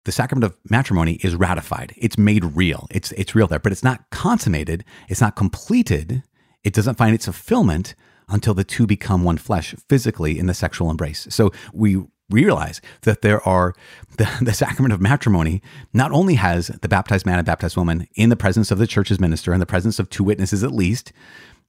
the 0.09 0.13
sacrament 0.13 0.43
of 0.43 0.57
matrimony 0.67 1.19
is 1.21 1.35
ratified. 1.35 1.93
It's 1.95 2.17
made 2.17 2.43
real. 2.43 2.87
It's 2.89 3.11
it's 3.11 3.35
real 3.35 3.45
there, 3.45 3.59
but 3.59 3.71
it's 3.71 3.83
not 3.83 4.09
consummated, 4.09 4.83
it's 5.07 5.21
not 5.21 5.35
completed. 5.35 6.23
It 6.63 6.73
doesn't 6.73 6.95
find 6.95 7.13
its 7.13 7.25
fulfillment 7.25 7.93
until 8.27 8.55
the 8.55 8.63
two 8.63 8.87
become 8.87 9.23
one 9.23 9.37
flesh 9.37 9.75
physically 9.87 10.39
in 10.39 10.47
the 10.47 10.55
sexual 10.55 10.89
embrace. 10.89 11.27
So 11.29 11.51
we 11.73 12.05
realize 12.31 12.81
that 13.01 13.21
there 13.21 13.39
are 13.47 13.75
the, 14.17 14.27
the, 14.41 14.53
sacrament 14.53 14.93
of 14.93 14.99
matrimony 14.99 15.61
not 15.93 16.11
only 16.11 16.33
has 16.33 16.69
the 16.81 16.89
baptized 16.89 17.27
man 17.27 17.37
and 17.37 17.45
baptized 17.45 17.77
woman 17.77 18.07
in 18.15 18.29
the 18.29 18.35
presence 18.35 18.71
of 18.71 18.79
the 18.79 18.87
church's 18.87 19.19
minister 19.19 19.53
in 19.53 19.59
the 19.59 19.65
presence 19.67 19.99
of 19.99 20.09
two 20.09 20.23
witnesses 20.23 20.63
at 20.63 20.71
least 20.71 21.13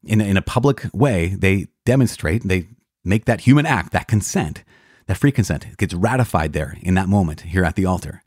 in, 0.02 0.22
in 0.22 0.38
a 0.38 0.42
public 0.42 0.86
way 0.94 1.28
they 1.28 1.66
demonstrate 1.84 2.42
they 2.42 2.66
make 3.04 3.26
that 3.26 3.42
human 3.42 3.66
act 3.66 3.92
that 3.92 4.08
consent 4.08 4.64
that 5.06 5.16
free 5.16 5.32
consent 5.32 5.78
gets 5.78 5.94
ratified 5.94 6.52
there 6.52 6.76
in 6.82 6.94
that 6.94 7.08
moment 7.08 7.40
here 7.40 7.64
at 7.64 7.74
the 7.74 7.86
altar 7.86 8.22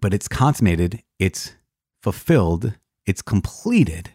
but 0.00 0.14
it's 0.14 0.28
consummated 0.28 1.02
it's 1.18 1.54
fulfilled 2.02 2.74
it's 3.06 3.22
completed 3.22 4.10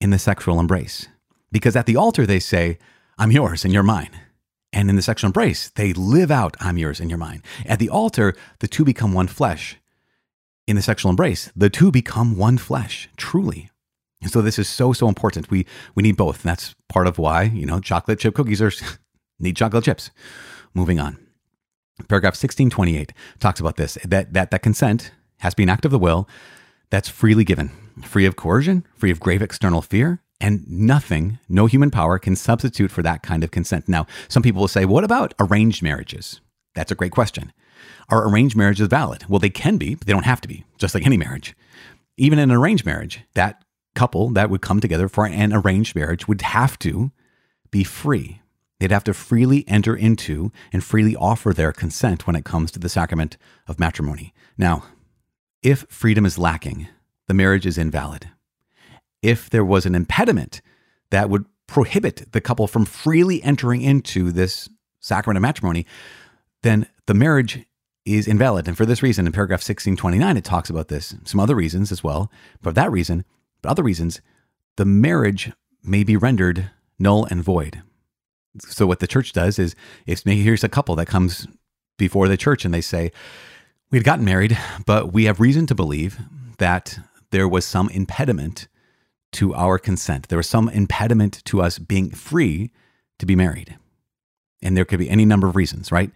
in 0.00 0.10
the 0.10 0.18
sexual 0.18 0.60
embrace 0.60 1.08
because 1.52 1.76
at 1.76 1.86
the 1.86 1.96
altar, 1.96 2.26
they 2.26 2.40
say, 2.40 2.78
I'm 3.18 3.30
yours 3.30 3.64
and 3.64 3.72
you're 3.72 3.82
mine. 3.82 4.10
And 4.72 4.88
in 4.88 4.96
the 4.96 5.02
sexual 5.02 5.28
embrace, 5.28 5.68
they 5.68 5.92
live 5.92 6.30
out, 6.30 6.56
I'm 6.58 6.78
yours 6.78 6.98
and 6.98 7.10
you're 7.10 7.18
mine. 7.18 7.42
At 7.66 7.78
the 7.78 7.90
altar, 7.90 8.34
the 8.60 8.66
two 8.66 8.84
become 8.84 9.12
one 9.12 9.28
flesh. 9.28 9.76
In 10.66 10.76
the 10.76 10.82
sexual 10.82 11.10
embrace, 11.10 11.52
the 11.54 11.68
two 11.68 11.90
become 11.90 12.36
one 12.36 12.56
flesh, 12.56 13.08
truly. 13.16 13.70
And 14.22 14.30
so 14.30 14.40
this 14.40 14.58
is 14.58 14.68
so, 14.68 14.92
so 14.92 15.08
important. 15.08 15.50
We, 15.50 15.66
we 15.94 16.02
need 16.02 16.16
both. 16.16 16.42
And 16.42 16.50
that's 16.50 16.74
part 16.88 17.06
of 17.06 17.18
why, 17.18 17.42
you 17.42 17.66
know, 17.66 17.80
chocolate 17.80 18.20
chip 18.20 18.34
cookies 18.34 18.62
are, 18.62 18.72
need 19.38 19.56
chocolate 19.56 19.84
chips. 19.84 20.10
Moving 20.72 20.98
on. 20.98 21.18
Paragraph 22.08 22.32
1628 22.32 23.12
talks 23.38 23.60
about 23.60 23.76
this, 23.76 23.98
that, 24.04 24.32
that, 24.32 24.50
that 24.50 24.62
consent 24.62 25.12
has 25.40 25.52
to 25.52 25.56
be 25.56 25.62
an 25.62 25.68
act 25.68 25.84
of 25.84 25.90
the 25.90 25.98
will 25.98 26.28
that's 26.90 27.08
freely 27.08 27.44
given, 27.44 27.70
free 28.02 28.26
of 28.26 28.36
coercion, 28.36 28.86
free 28.94 29.10
of 29.10 29.20
grave 29.20 29.42
external 29.42 29.82
fear, 29.82 30.20
and 30.40 30.68
nothing, 30.68 31.38
no 31.48 31.66
human 31.66 31.90
power 31.90 32.18
can 32.18 32.34
substitute 32.34 32.90
for 32.90 33.02
that 33.02 33.22
kind 33.22 33.44
of 33.44 33.50
consent. 33.50 33.88
Now, 33.88 34.06
some 34.28 34.42
people 34.42 34.60
will 34.60 34.68
say, 34.68 34.84
what 34.84 35.04
about 35.04 35.34
arranged 35.38 35.82
marriages? 35.82 36.40
That's 36.74 36.90
a 36.90 36.96
great 36.96 37.12
question. 37.12 37.52
Are 38.08 38.28
arranged 38.28 38.56
marriages 38.56 38.88
valid? 38.88 39.24
Well, 39.28 39.38
they 39.38 39.50
can 39.50 39.78
be, 39.78 39.94
but 39.94 40.06
they 40.06 40.12
don't 40.12 40.24
have 40.24 40.40
to 40.42 40.48
be, 40.48 40.64
just 40.78 40.94
like 40.94 41.06
any 41.06 41.16
marriage. 41.16 41.54
Even 42.16 42.38
in 42.38 42.50
an 42.50 42.56
arranged 42.56 42.84
marriage, 42.84 43.20
that 43.34 43.64
couple 43.94 44.30
that 44.30 44.50
would 44.50 44.62
come 44.62 44.80
together 44.80 45.08
for 45.08 45.26
an 45.26 45.52
arranged 45.52 45.94
marriage 45.94 46.26
would 46.26 46.42
have 46.42 46.78
to 46.80 47.12
be 47.70 47.84
free. 47.84 48.41
They'd 48.82 48.90
have 48.90 49.04
to 49.04 49.14
freely 49.14 49.64
enter 49.68 49.94
into 49.94 50.50
and 50.72 50.82
freely 50.82 51.14
offer 51.14 51.52
their 51.52 51.72
consent 51.72 52.26
when 52.26 52.34
it 52.34 52.44
comes 52.44 52.72
to 52.72 52.80
the 52.80 52.88
sacrament 52.88 53.36
of 53.68 53.78
matrimony. 53.78 54.34
Now, 54.58 54.84
if 55.62 55.86
freedom 55.88 56.26
is 56.26 56.36
lacking, 56.36 56.88
the 57.28 57.34
marriage 57.34 57.64
is 57.64 57.78
invalid 57.78 58.28
if 59.22 59.48
there 59.48 59.64
was 59.64 59.86
an 59.86 59.94
impediment 59.94 60.60
that 61.10 61.30
would 61.30 61.46
prohibit 61.66 62.32
the 62.32 62.40
couple 62.40 62.66
from 62.66 62.84
freely 62.84 63.42
entering 63.42 63.80
into 63.80 64.32
this 64.32 64.68
sacrament 65.00 65.38
of 65.38 65.42
matrimony, 65.42 65.86
then 66.62 66.86
the 67.06 67.14
marriage 67.14 67.64
is 68.04 68.26
invalid. 68.26 68.66
And 68.66 68.76
for 68.76 68.84
this 68.84 69.02
reason, 69.02 69.26
in 69.26 69.32
paragraph 69.32 69.58
1629, 69.58 70.36
it 70.36 70.44
talks 70.44 70.68
about 70.68 70.88
this, 70.88 71.14
some 71.24 71.40
other 71.40 71.54
reasons 71.54 71.92
as 71.92 72.02
well. 72.02 72.30
For 72.60 72.72
that 72.72 72.90
reason, 72.90 73.24
but 73.62 73.70
other 73.70 73.82
reasons, 73.82 74.20
the 74.76 74.84
marriage 74.84 75.52
may 75.84 76.02
be 76.02 76.16
rendered 76.16 76.70
null 76.98 77.24
and 77.26 77.42
void. 77.42 77.82
So 78.58 78.86
what 78.86 79.00
the 79.00 79.06
church 79.06 79.32
does 79.32 79.58
is, 79.58 79.74
if 80.06 80.22
here's 80.24 80.64
a 80.64 80.68
couple 80.68 80.94
that 80.96 81.06
comes 81.06 81.46
before 81.98 82.28
the 82.28 82.36
church 82.36 82.64
and 82.64 82.74
they 82.74 82.80
say, 82.80 83.12
we 83.90 83.98
had 83.98 84.04
gotten 84.04 84.24
married, 84.24 84.58
but 84.86 85.12
we 85.12 85.24
have 85.24 85.40
reason 85.40 85.66
to 85.66 85.74
believe 85.74 86.18
that 86.58 86.98
there 87.30 87.48
was 87.48 87.64
some 87.64 87.88
impediment 87.90 88.68
to 89.32 89.54
our 89.54 89.78
consent. 89.78 90.28
There 90.28 90.38
was 90.38 90.48
some 90.48 90.68
impediment 90.68 91.42
to 91.46 91.62
us 91.62 91.78
being 91.78 92.10
free 92.10 92.70
to 93.18 93.26
be 93.26 93.34
married. 93.34 93.78
And 94.62 94.76
there 94.76 94.84
could 94.84 94.98
be 94.98 95.10
any 95.10 95.24
number 95.24 95.46
of 95.46 95.56
reasons, 95.56 95.90
right? 95.90 96.10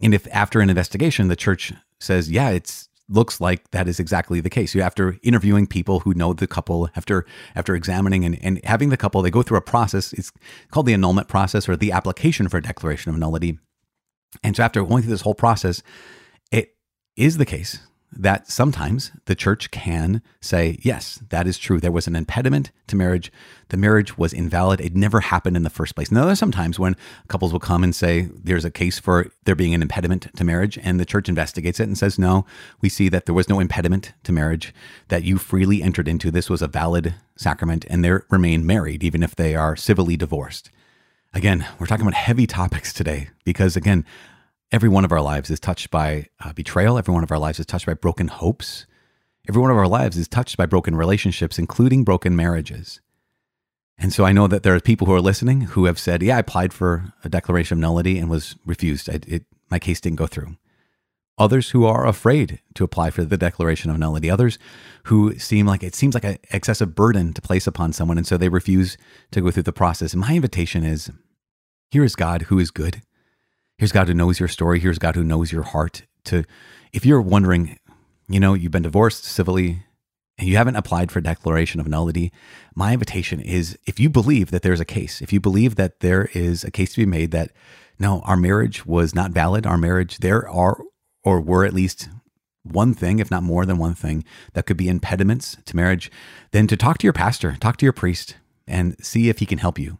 And 0.00 0.14
if 0.14 0.26
after 0.32 0.60
an 0.60 0.70
investigation, 0.70 1.28
the 1.28 1.36
church 1.36 1.72
says, 2.00 2.30
yeah, 2.30 2.50
it 2.50 2.88
looks 3.08 3.40
like 3.40 3.70
that 3.70 3.88
is 3.88 4.00
exactly 4.00 4.40
the 4.40 4.50
case. 4.50 4.74
You 4.74 4.82
after 4.82 5.18
interviewing 5.22 5.66
people 5.66 6.00
who 6.00 6.14
know 6.14 6.32
the 6.32 6.46
couple, 6.46 6.88
after 6.96 7.24
after 7.54 7.74
examining 7.74 8.24
and, 8.24 8.38
and 8.42 8.60
having 8.64 8.88
the 8.88 8.96
couple, 8.96 9.22
they 9.22 9.30
go 9.30 9.42
through 9.42 9.58
a 9.58 9.62
process. 9.62 10.12
It's 10.12 10.32
called 10.70 10.86
the 10.86 10.94
annulment 10.94 11.28
process 11.28 11.68
or 11.68 11.76
the 11.76 11.92
application 11.92 12.48
for 12.48 12.58
a 12.58 12.62
declaration 12.62 13.10
of 13.10 13.18
nullity. 13.18 13.58
And 14.42 14.56
so 14.56 14.62
after 14.62 14.84
going 14.84 15.02
through 15.02 15.12
this 15.12 15.22
whole 15.22 15.34
process, 15.34 15.82
it 16.50 16.74
is 17.16 17.38
the 17.38 17.46
case 17.46 17.78
that 18.16 18.50
sometimes 18.50 19.12
the 19.26 19.34
church 19.34 19.70
can 19.70 20.22
say, 20.40 20.78
yes, 20.82 21.20
that 21.28 21.46
is 21.46 21.58
true. 21.58 21.78
There 21.78 21.92
was 21.92 22.06
an 22.06 22.16
impediment 22.16 22.70
to 22.86 22.96
marriage. 22.96 23.30
The 23.68 23.76
marriage 23.76 24.16
was 24.16 24.32
invalid. 24.32 24.80
It 24.80 24.94
never 24.94 25.20
happened 25.20 25.56
in 25.56 25.62
the 25.62 25.70
first 25.70 25.94
place. 25.94 26.10
Now, 26.10 26.24
there's 26.24 26.38
sometimes 26.38 26.78
when 26.78 26.96
couples 27.28 27.52
will 27.52 27.60
come 27.60 27.84
and 27.84 27.94
say 27.94 28.28
there's 28.32 28.64
a 28.64 28.70
case 28.70 28.98
for 28.98 29.30
there 29.44 29.54
being 29.54 29.74
an 29.74 29.82
impediment 29.82 30.28
to 30.36 30.44
marriage, 30.44 30.78
and 30.82 30.98
the 30.98 31.04
church 31.04 31.28
investigates 31.28 31.80
it 31.80 31.88
and 31.88 31.98
says, 31.98 32.18
no, 32.18 32.46
we 32.80 32.88
see 32.88 33.08
that 33.08 33.26
there 33.26 33.34
was 33.34 33.48
no 33.48 33.60
impediment 33.60 34.12
to 34.24 34.32
marriage, 34.32 34.74
that 35.08 35.24
you 35.24 35.38
freely 35.38 35.82
entered 35.82 36.08
into. 36.08 36.30
This 36.30 36.50
was 36.50 36.62
a 36.62 36.68
valid 36.68 37.14
sacrament, 37.36 37.84
and 37.90 38.04
they 38.04 38.12
remain 38.30 38.64
married, 38.64 39.04
even 39.04 39.22
if 39.22 39.36
they 39.36 39.54
are 39.54 39.76
civilly 39.76 40.16
divorced. 40.16 40.70
Again, 41.34 41.66
we're 41.78 41.86
talking 41.86 42.06
about 42.06 42.14
heavy 42.14 42.46
topics 42.46 42.92
today 42.92 43.28
because, 43.44 43.76
again, 43.76 44.06
Every 44.72 44.88
one 44.88 45.04
of 45.04 45.12
our 45.12 45.20
lives 45.20 45.50
is 45.50 45.60
touched 45.60 45.90
by 45.90 46.26
uh, 46.44 46.52
betrayal. 46.52 46.98
Every 46.98 47.14
one 47.14 47.22
of 47.22 47.30
our 47.30 47.38
lives 47.38 47.60
is 47.60 47.66
touched 47.66 47.86
by 47.86 47.94
broken 47.94 48.28
hopes. 48.28 48.86
Every 49.48 49.62
one 49.62 49.70
of 49.70 49.76
our 49.76 49.86
lives 49.86 50.16
is 50.16 50.26
touched 50.26 50.56
by 50.56 50.66
broken 50.66 50.96
relationships, 50.96 51.58
including 51.58 52.02
broken 52.02 52.34
marriages. 52.34 53.00
And 53.98 54.12
so 54.12 54.24
I 54.24 54.32
know 54.32 54.46
that 54.48 54.62
there 54.62 54.74
are 54.74 54.80
people 54.80 55.06
who 55.06 55.14
are 55.14 55.20
listening 55.20 55.62
who 55.62 55.86
have 55.86 55.98
said, 55.98 56.22
Yeah, 56.22 56.36
I 56.36 56.40
applied 56.40 56.72
for 56.72 57.12
a 57.24 57.28
declaration 57.28 57.78
of 57.78 57.80
nullity 57.80 58.18
and 58.18 58.28
was 58.28 58.56
refused. 58.66 59.08
I, 59.08 59.20
it, 59.26 59.44
my 59.70 59.78
case 59.78 60.00
didn't 60.00 60.18
go 60.18 60.26
through. 60.26 60.56
Others 61.38 61.70
who 61.70 61.84
are 61.84 62.06
afraid 62.06 62.60
to 62.74 62.84
apply 62.84 63.10
for 63.10 63.24
the 63.24 63.36
declaration 63.36 63.90
of 63.90 63.98
nullity. 63.98 64.30
Others 64.30 64.58
who 65.04 65.38
seem 65.38 65.66
like 65.66 65.82
it 65.82 65.94
seems 65.94 66.14
like 66.14 66.24
an 66.24 66.38
excessive 66.50 66.94
burden 66.94 67.32
to 67.34 67.42
place 67.42 67.66
upon 67.66 67.92
someone. 67.92 68.18
And 68.18 68.26
so 68.26 68.36
they 68.36 68.48
refuse 68.48 68.96
to 69.30 69.40
go 69.40 69.50
through 69.50 69.64
the 69.64 69.72
process. 69.72 70.12
And 70.12 70.22
my 70.22 70.34
invitation 70.34 70.82
is 70.82 71.10
here 71.90 72.04
is 72.04 72.16
God 72.16 72.42
who 72.42 72.58
is 72.58 72.70
good. 72.70 73.02
Here's 73.78 73.92
God 73.92 74.08
who 74.08 74.14
knows 74.14 74.40
your 74.40 74.48
story. 74.48 74.80
Here's 74.80 74.98
God 74.98 75.14
who 75.14 75.24
knows 75.24 75.52
your 75.52 75.62
heart. 75.62 76.02
To, 76.24 76.44
if 76.92 77.04
you're 77.04 77.20
wondering, 77.20 77.78
you 78.28 78.40
know, 78.40 78.54
you've 78.54 78.72
been 78.72 78.82
divorced 78.82 79.24
civilly, 79.24 79.82
and 80.38 80.48
you 80.48 80.56
haven't 80.56 80.76
applied 80.76 81.10
for 81.10 81.20
declaration 81.20 81.80
of 81.80 81.88
nullity, 81.88 82.32
my 82.74 82.92
invitation 82.92 83.40
is 83.40 83.78
if 83.86 83.98
you 83.98 84.10
believe 84.10 84.50
that 84.50 84.62
there's 84.62 84.80
a 84.80 84.84
case, 84.84 85.22
if 85.22 85.32
you 85.32 85.40
believe 85.40 85.76
that 85.76 86.00
there 86.00 86.28
is 86.34 86.62
a 86.62 86.70
case 86.70 86.92
to 86.92 87.00
be 87.00 87.06
made 87.06 87.30
that 87.30 87.52
no, 87.98 88.20
our 88.20 88.36
marriage 88.36 88.84
was 88.84 89.14
not 89.14 89.30
valid, 89.30 89.66
our 89.66 89.78
marriage, 89.78 90.18
there 90.18 90.46
are 90.48 90.78
or 91.24 91.40
were 91.40 91.64
at 91.64 91.72
least 91.72 92.08
one 92.62 92.92
thing, 92.92 93.18
if 93.18 93.30
not 93.30 93.42
more 93.42 93.64
than 93.64 93.78
one 93.78 93.94
thing, 93.94 94.24
that 94.52 94.66
could 94.66 94.76
be 94.76 94.88
impediments 94.88 95.56
to 95.64 95.76
marriage, 95.76 96.10
then 96.50 96.66
to 96.66 96.76
talk 96.76 96.98
to 96.98 97.06
your 97.06 97.12
pastor, 97.12 97.56
talk 97.58 97.76
to 97.78 97.86
your 97.86 97.92
priest, 97.92 98.36
and 98.66 98.96
see 99.04 99.28
if 99.28 99.38
he 99.38 99.46
can 99.46 99.58
help 99.58 99.78
you. 99.78 99.98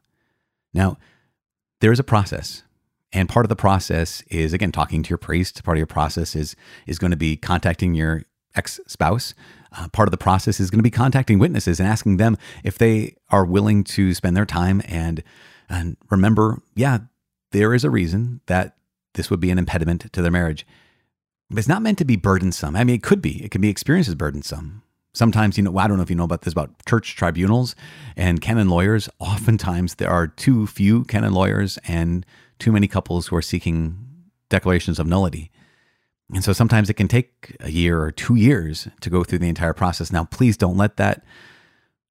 Now, 0.75 0.99
there 1.80 1.92
is 1.92 2.00
a 2.00 2.04
process. 2.04 2.62
And 3.16 3.30
part 3.30 3.46
of 3.46 3.49
the 3.49 3.56
process 3.56 4.20
is 4.28 4.52
again 4.52 4.73
talking 4.73 5.02
to 5.02 5.08
your 5.08 5.16
priest. 5.16 5.64
Part 5.64 5.76
of 5.76 5.78
your 5.78 5.87
process 5.87 6.37
is 6.37 6.54
is 6.87 6.99
going 6.99 7.12
to 7.12 7.16
be 7.16 7.35
contacting 7.35 7.94
your 7.94 8.25
ex 8.54 8.78
spouse. 8.87 9.32
Uh, 9.73 9.88
part 9.88 10.06
of 10.06 10.11
the 10.11 10.18
process 10.18 10.61
is 10.61 10.70
going 10.70 10.78
to 10.78 10.82
be 10.82 10.90
contacting 10.90 11.38
witnesses 11.38 11.80
and 11.80 11.88
asking 11.88 12.18
them 12.18 12.37
if 12.62 12.76
they 12.76 13.16
are 13.30 13.44
willing 13.46 13.85
to 13.85 14.12
spend 14.12 14.37
their 14.37 14.44
time 14.44 14.82
and 14.87 15.23
and 15.70 15.96
remember, 16.11 16.61
yeah, 16.75 16.99
there 17.52 17.73
is 17.73 17.85
a 17.85 17.90
reason 17.90 18.42
that 18.46 18.76
this 19.14 19.30
would 19.30 19.40
be 19.40 19.50
an 19.50 19.58
impediment 19.58 20.12
to 20.12 20.20
their 20.20 20.30
marriage. 20.30 20.66
It's 21.50 21.66
not 21.66 21.80
meant 21.80 21.96
to 21.99 22.04
be 22.04 22.16
burdensome. 22.16 22.76
I 22.76 22.85
mean, 22.85 22.96
it 22.96 23.02
could 23.02 23.23
be. 23.23 23.42
It 23.42 23.50
can 23.50 23.62
be 23.62 23.70
experienced 23.70 24.08
as 24.08 24.14
burdensome. 24.14 24.82
Sometimes, 25.14 25.56
you 25.56 25.64
know, 25.64 25.78
I 25.78 25.88
don't 25.88 25.96
know 25.96 26.02
if 26.02 26.11
you 26.11 26.16
know 26.16 26.25
about 26.25 26.42
this 26.42 26.52
about 26.52 26.85
church 26.85 27.16
tribunals 27.16 27.75
and 28.14 28.42
canon 28.42 28.68
lawyers. 28.68 29.08
Oftentimes, 29.18 29.94
there 29.94 30.11
are 30.11 30.26
too 30.26 30.66
few 30.66 31.04
canon 31.04 31.32
lawyers 31.32 31.78
and 31.88 32.26
too 32.59 32.73
many 32.73 32.89
couples 32.89 33.27
who 33.27 33.37
are 33.37 33.43
seeking 33.43 33.99
declarations 34.49 34.99
of 34.99 35.07
nullity. 35.07 35.51
And 36.33 36.43
so 36.43 36.53
sometimes 36.53 36.91
it 36.91 36.95
can 36.95 37.09
take 37.09 37.57
a 37.61 37.71
year 37.71 38.01
or 38.01 38.11
two 38.11 38.35
years 38.35 38.89
to 39.01 39.11
go 39.11 39.23
through 39.23 39.39
the 39.39 39.49
entire 39.49 39.75
process. 39.75 40.13
Now, 40.13 40.25
please 40.25 40.57
don't 40.57 40.77
let 40.77 40.97
that 40.97 41.25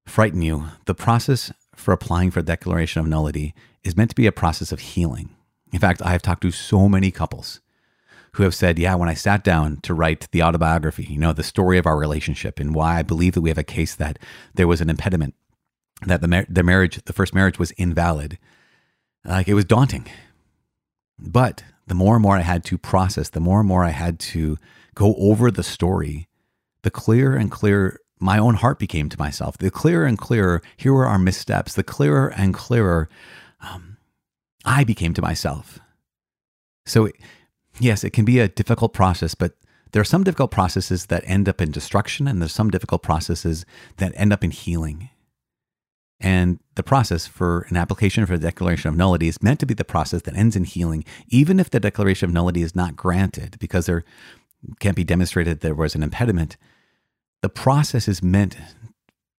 frighten 0.06 0.42
you. 0.42 0.66
The 0.86 0.94
process 0.94 1.52
for 1.74 1.92
applying 1.92 2.30
for 2.30 2.40
a 2.40 2.44
declaration 2.44 3.00
of 3.00 3.06
nullity 3.06 3.54
is 3.84 3.96
meant 3.96 4.10
to 4.10 4.16
be 4.16 4.26
a 4.26 4.32
process 4.32 4.72
of 4.72 4.80
healing. 4.80 5.30
In 5.72 5.78
fact, 5.78 6.00
I 6.02 6.12
have 6.12 6.22
talked 6.22 6.42
to 6.42 6.50
so 6.50 6.88
many 6.88 7.10
couples 7.10 7.60
who 8.32 8.42
have 8.42 8.54
said, 8.54 8.78
Yeah, 8.78 8.94
when 8.94 9.08
I 9.08 9.14
sat 9.14 9.44
down 9.44 9.78
to 9.82 9.94
write 9.94 10.28
the 10.30 10.42
autobiography, 10.42 11.04
you 11.04 11.18
know, 11.18 11.32
the 11.32 11.42
story 11.42 11.78
of 11.78 11.86
our 11.86 11.98
relationship 11.98 12.60
and 12.60 12.74
why 12.74 12.98
I 12.98 13.02
believe 13.02 13.34
that 13.34 13.40
we 13.40 13.50
have 13.50 13.58
a 13.58 13.64
case 13.64 13.94
that 13.96 14.18
there 14.54 14.68
was 14.68 14.80
an 14.80 14.90
impediment, 14.90 15.34
that 16.06 16.20
the, 16.20 16.28
mar- 16.28 16.46
the 16.48 16.62
marriage, 16.62 17.02
the 17.04 17.12
first 17.12 17.34
marriage 17.34 17.58
was 17.58 17.72
invalid, 17.72 18.38
like 19.24 19.48
it 19.48 19.54
was 19.54 19.64
daunting. 19.64 20.06
But 21.18 21.64
the 21.86 21.94
more 21.94 22.14
and 22.14 22.22
more 22.22 22.36
I 22.36 22.42
had 22.42 22.64
to 22.64 22.78
process, 22.78 23.28
the 23.28 23.40
more 23.40 23.60
and 23.60 23.68
more 23.68 23.84
I 23.84 23.90
had 23.90 24.18
to 24.20 24.58
go 24.94 25.14
over 25.16 25.50
the 25.50 25.62
story, 25.62 26.28
the 26.82 26.90
clearer 26.90 27.36
and 27.36 27.50
clearer 27.50 28.00
my 28.18 28.38
own 28.38 28.54
heart 28.54 28.78
became 28.78 29.08
to 29.10 29.18
myself. 29.18 29.58
The 29.58 29.70
clearer 29.70 30.06
and 30.06 30.16
clearer, 30.16 30.62
here 30.76 30.92
were 30.92 31.06
our 31.06 31.18
missteps. 31.18 31.74
The 31.74 31.82
clearer 31.82 32.28
and 32.28 32.54
clearer 32.54 33.08
um, 33.60 33.98
I 34.64 34.84
became 34.84 35.12
to 35.14 35.22
myself. 35.22 35.78
So, 36.86 37.10
yes, 37.78 38.04
it 38.04 38.10
can 38.10 38.24
be 38.24 38.38
a 38.38 38.48
difficult 38.48 38.92
process, 38.92 39.34
but 39.34 39.52
there 39.92 40.00
are 40.00 40.04
some 40.04 40.24
difficult 40.24 40.50
processes 40.50 41.06
that 41.06 41.24
end 41.26 41.48
up 41.48 41.60
in 41.60 41.70
destruction, 41.70 42.26
and 42.26 42.40
there's 42.40 42.54
some 42.54 42.70
difficult 42.70 43.02
processes 43.02 43.66
that 43.98 44.12
end 44.16 44.32
up 44.32 44.42
in 44.42 44.50
healing. 44.50 45.10
And 46.20 46.58
the 46.76 46.82
process 46.82 47.26
for 47.26 47.66
an 47.68 47.76
application 47.76 48.24
for 48.24 48.34
a 48.34 48.38
declaration 48.38 48.88
of 48.88 48.96
nullity 48.96 49.28
is 49.28 49.42
meant 49.42 49.60
to 49.60 49.66
be 49.66 49.74
the 49.74 49.84
process 49.84 50.22
that 50.22 50.36
ends 50.36 50.56
in 50.56 50.64
healing, 50.64 51.04
even 51.28 51.60
if 51.60 51.70
the 51.70 51.80
declaration 51.80 52.28
of 52.28 52.34
nullity 52.34 52.62
is 52.62 52.74
not 52.74 52.96
granted 52.96 53.56
because 53.58 53.86
there 53.86 54.04
can't 54.80 54.96
be 54.96 55.04
demonstrated 55.04 55.60
there 55.60 55.74
was 55.74 55.94
an 55.94 56.02
impediment. 56.02 56.56
The 57.42 57.48
process 57.50 58.08
is 58.08 58.22
meant 58.22 58.56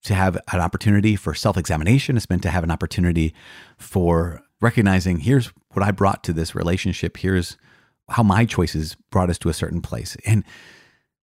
to 0.03 0.13
have 0.13 0.37
an 0.53 0.59
opportunity 0.59 1.15
for 1.15 1.33
self 1.33 1.57
examination, 1.57 2.15
it's 2.15 2.29
meant 2.29 2.43
to 2.43 2.51
have 2.51 2.63
an 2.63 2.71
opportunity 2.71 3.33
for 3.77 4.43
recognizing 4.61 5.19
here's 5.19 5.47
what 5.73 5.83
I 5.83 5.91
brought 5.91 6.23
to 6.25 6.33
this 6.33 6.55
relationship, 6.55 7.17
here's 7.17 7.57
how 8.09 8.23
my 8.23 8.45
choices 8.45 8.95
brought 9.11 9.29
us 9.29 9.37
to 9.39 9.49
a 9.49 9.53
certain 9.53 9.81
place. 9.81 10.15
And 10.25 10.43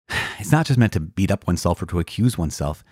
it's 0.38 0.53
not 0.53 0.66
just 0.66 0.79
meant 0.79 0.95
to 0.95 1.01
beat 1.01 1.31
up 1.31 1.47
oneself 1.47 1.83
or 1.83 1.87
to 1.87 2.01
accuse 2.01 2.38
oneself 2.38 2.83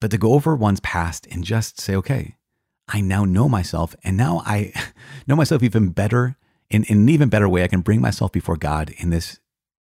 but 0.00 0.10
to 0.10 0.18
go 0.18 0.32
over 0.32 0.54
one's 0.54 0.80
past 0.80 1.26
and 1.30 1.44
just 1.44 1.80
say, 1.80 1.94
okay, 1.96 2.36
I 2.88 3.00
now 3.00 3.24
know 3.24 3.48
myself. 3.48 3.94
And 4.04 4.16
now 4.16 4.42
I 4.44 4.72
know 5.26 5.36
myself 5.36 5.62
even 5.62 5.90
better 5.90 6.36
in, 6.70 6.84
in 6.84 6.98
an 6.98 7.08
even 7.08 7.28
better 7.28 7.48
way. 7.48 7.62
I 7.62 7.68
can 7.68 7.80
bring 7.80 8.00
myself 8.00 8.32
before 8.32 8.56
God 8.56 8.92
in 8.98 9.10
this 9.10 9.38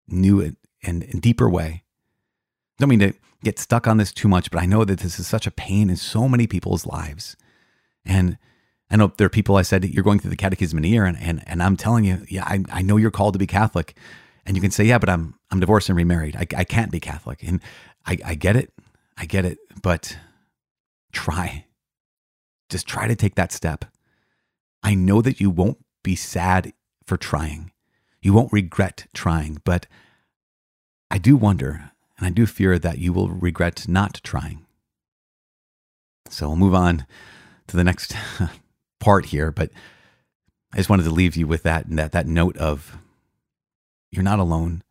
new 0.07 0.41
and, 0.83 1.03
and 1.03 1.21
deeper 1.21 1.49
way. 1.49 1.83
Don't 2.77 2.89
mean 2.89 2.99
to 2.99 3.13
get 3.43 3.59
stuck 3.59 3.87
on 3.87 3.97
this 3.97 4.11
too 4.11 4.27
much, 4.27 4.51
but 4.51 4.61
I 4.61 4.65
know 4.65 4.85
that 4.85 4.99
this 4.99 5.19
is 5.19 5.27
such 5.27 5.47
a 5.47 5.51
pain 5.51 5.89
in 5.89 5.95
so 5.95 6.27
many 6.27 6.47
people's 6.47 6.85
lives. 6.85 7.35
And 8.05 8.37
I 8.89 8.95
know 8.95 9.13
there 9.17 9.27
are 9.27 9.29
people 9.29 9.55
I 9.55 9.61
said, 9.61 9.85
you're 9.85 10.03
going 10.03 10.19
through 10.19 10.31
the 10.31 10.37
catechism 10.37 10.77
in 10.79 10.85
a 10.85 10.87
year, 10.87 11.05
and, 11.05 11.17
and, 11.19 11.43
and 11.45 11.61
I'm 11.61 11.77
telling 11.77 12.05
you, 12.05 12.25
yeah, 12.27 12.43
I, 12.45 12.63
I 12.71 12.81
know 12.81 12.97
you're 12.97 13.11
called 13.11 13.33
to 13.33 13.39
be 13.39 13.47
Catholic. 13.47 13.95
And 14.45 14.57
you 14.57 14.61
can 14.61 14.71
say, 14.71 14.85
yeah, 14.85 14.97
but 14.97 15.09
I'm, 15.09 15.35
I'm 15.51 15.59
divorced 15.59 15.89
and 15.89 15.97
remarried. 15.97 16.35
I, 16.35 16.47
I 16.57 16.63
can't 16.63 16.91
be 16.91 16.99
Catholic. 16.99 17.43
And 17.43 17.61
I, 18.05 18.17
I 18.25 18.35
get 18.35 18.55
it. 18.55 18.73
I 19.17 19.25
get 19.25 19.45
it, 19.45 19.59
but 19.81 20.17
try. 21.11 21.65
Just 22.69 22.87
try 22.87 23.07
to 23.07 23.15
take 23.15 23.35
that 23.35 23.51
step. 23.51 23.85
I 24.83 24.95
know 24.95 25.21
that 25.21 25.39
you 25.39 25.49
won't 25.49 25.83
be 26.03 26.15
sad 26.15 26.73
for 27.05 27.17
trying. 27.17 27.71
You 28.21 28.33
won't 28.33 28.53
regret 28.53 29.07
trying, 29.13 29.61
but 29.63 29.87
I 31.09 31.17
do 31.17 31.35
wonder 31.35 31.91
and 32.17 32.27
I 32.27 32.29
do 32.29 32.45
fear 32.45 32.77
that 32.77 32.99
you 32.99 33.13
will 33.13 33.29
regret 33.29 33.87
not 33.87 34.21
trying. 34.23 34.65
So 36.29 36.47
we'll 36.47 36.57
move 36.57 36.75
on 36.75 37.05
to 37.67 37.77
the 37.77 37.83
next 37.83 38.15
part 38.99 39.27
here, 39.27 39.51
but 39.51 39.71
I 40.73 40.77
just 40.77 40.89
wanted 40.89 41.03
to 41.03 41.11
leave 41.11 41.35
you 41.35 41.47
with 41.47 41.63
that 41.63 41.85
and 41.87 41.97
that 41.97 42.11
that 42.11 42.27
note 42.27 42.57
of 42.57 42.97
you're 44.11 44.23
not 44.23 44.39
alone. 44.39 44.83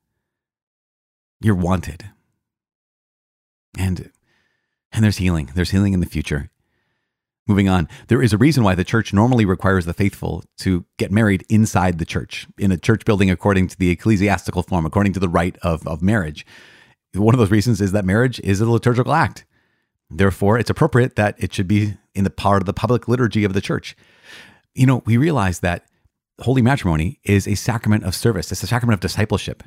You're 1.40 1.54
wanted. 1.54 2.10
And 3.76 4.10
and 4.92 5.04
there's 5.04 5.18
healing. 5.18 5.50
There's 5.54 5.70
healing 5.70 5.92
in 5.92 6.00
the 6.00 6.06
future. 6.06 6.50
Moving 7.46 7.68
on, 7.68 7.88
there 8.08 8.22
is 8.22 8.34
a 8.34 8.38
reason 8.38 8.62
why 8.62 8.74
the 8.74 8.84
church 8.84 9.14
normally 9.14 9.46
requires 9.46 9.86
the 9.86 9.94
faithful 9.94 10.44
to 10.58 10.84
get 10.98 11.10
married 11.10 11.46
inside 11.48 11.98
the 11.98 12.04
church, 12.04 12.46
in 12.58 12.70
a 12.70 12.76
church 12.76 13.06
building 13.06 13.30
according 13.30 13.68
to 13.68 13.78
the 13.78 13.88
ecclesiastical 13.88 14.62
form, 14.62 14.84
according 14.84 15.14
to 15.14 15.20
the 15.20 15.30
rite 15.30 15.56
of, 15.62 15.86
of 15.86 16.02
marriage. 16.02 16.44
One 17.14 17.34
of 17.34 17.38
those 17.38 17.50
reasons 17.50 17.80
is 17.80 17.92
that 17.92 18.04
marriage 18.04 18.38
is 18.40 18.60
a 18.60 18.70
liturgical 18.70 19.14
act. 19.14 19.46
Therefore, 20.10 20.58
it's 20.58 20.68
appropriate 20.68 21.16
that 21.16 21.36
it 21.38 21.54
should 21.54 21.68
be 21.68 21.94
in 22.14 22.24
the 22.24 22.30
part 22.30 22.60
of 22.60 22.66
the 22.66 22.74
public 22.74 23.08
liturgy 23.08 23.44
of 23.44 23.54
the 23.54 23.62
church. 23.62 23.96
You 24.74 24.84
know, 24.84 25.02
we 25.06 25.16
realize 25.16 25.60
that 25.60 25.86
holy 26.40 26.60
matrimony 26.60 27.18
is 27.24 27.48
a 27.48 27.54
sacrament 27.54 28.04
of 28.04 28.14
service, 28.14 28.52
it's 28.52 28.62
a 28.62 28.66
sacrament 28.66 28.94
of 28.94 29.00
discipleship. 29.00 29.62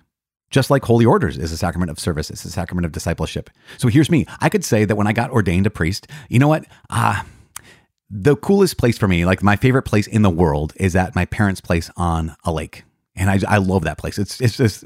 Just 0.52 0.70
like 0.70 0.84
holy 0.84 1.06
orders 1.06 1.38
is 1.38 1.52
a 1.52 1.58
sacrament 1.58 1.90
of 1.90 2.00
service, 2.00 2.30
it's 2.30 2.46
a 2.46 2.52
sacrament 2.52 2.86
of 2.86 2.92
discipleship. 2.92 3.50
So 3.78 3.88
here's 3.88 4.12
me. 4.12 4.26
I 4.42 4.50
could 4.50 4.66
say 4.66 4.86
that 4.86 4.96
when 4.96 5.08
I 5.08 5.14
got 5.14 5.32
ordained 5.32 5.66
a 5.66 5.70
priest, 5.70 6.08
you 6.30 6.40
know 6.40 6.50
what? 6.50 6.66
Uh, 6.90 7.24
the 8.10 8.36
coolest 8.36 8.78
place 8.78 8.98
for 8.98 9.08
me, 9.08 9.26
like 9.26 9.42
my 9.42 9.56
favorite 9.56 9.84
place 9.84 10.08
in 10.08 10.22
the 10.22 10.30
world, 10.30 10.74
is 10.76 10.96
at 10.96 11.16
my 11.16 11.24
parents' 11.26 11.62
place 11.62 11.90
on 11.96 12.36
a 12.44 12.52
lake. 12.52 12.84
And 13.16 13.30
I, 13.30 13.40
I 13.48 13.58
love 13.58 13.84
that 13.84 13.98
place. 13.98 14.18
It's, 14.18 14.42
it's 14.42 14.58
just, 14.58 14.84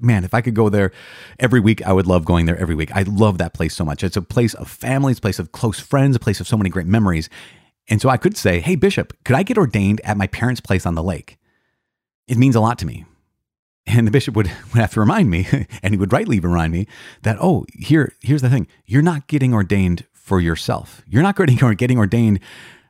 man, 0.00 0.24
if 0.24 0.32
I 0.32 0.40
could 0.40 0.54
go 0.54 0.70
there 0.70 0.92
every 1.38 1.60
week, 1.60 1.86
I 1.86 1.92
would 1.92 2.06
love 2.06 2.24
going 2.24 2.46
there 2.46 2.56
every 2.56 2.74
week. 2.74 2.90
I 2.96 3.02
love 3.02 3.36
that 3.38 3.52
place 3.52 3.74
so 3.74 3.84
much. 3.84 4.02
It's 4.02 4.16
a 4.16 4.22
place 4.22 4.54
of 4.54 4.78
a 4.82 5.14
place 5.16 5.38
of 5.38 5.52
close 5.52 5.78
friends, 5.78 6.16
a 6.16 6.20
place 6.20 6.40
of 6.40 6.48
so 6.48 6.56
many 6.56 6.70
great 6.70 6.86
memories. 6.86 7.28
And 7.88 8.00
so 8.00 8.08
I 8.08 8.16
could 8.16 8.36
say, 8.36 8.60
hey, 8.60 8.76
Bishop, 8.76 9.12
could 9.24 9.36
I 9.36 9.42
get 9.42 9.58
ordained 9.58 10.00
at 10.04 10.16
my 10.16 10.26
parents' 10.28 10.60
place 10.60 10.86
on 10.86 10.94
the 10.94 11.02
lake? 11.02 11.36
It 12.28 12.38
means 12.38 12.56
a 12.56 12.60
lot 12.60 12.78
to 12.78 12.86
me 12.86 13.04
and 13.86 14.06
the 14.06 14.10
bishop 14.10 14.34
would, 14.36 14.46
would 14.72 14.80
have 14.80 14.92
to 14.92 15.00
remind 15.00 15.30
me, 15.30 15.46
and 15.82 15.94
he 15.94 15.98
would 15.98 16.12
rightly 16.12 16.40
remind 16.40 16.72
me 16.72 16.86
that, 17.22 17.36
oh, 17.40 17.66
here, 17.72 18.12
here's 18.20 18.42
the 18.42 18.50
thing. 18.50 18.66
You're 18.86 19.02
not 19.02 19.26
getting 19.26 19.54
ordained 19.54 20.06
for 20.12 20.40
yourself. 20.40 21.02
You're 21.06 21.22
not 21.22 21.36
getting, 21.36 21.56
getting 21.74 21.98
ordained 21.98 22.40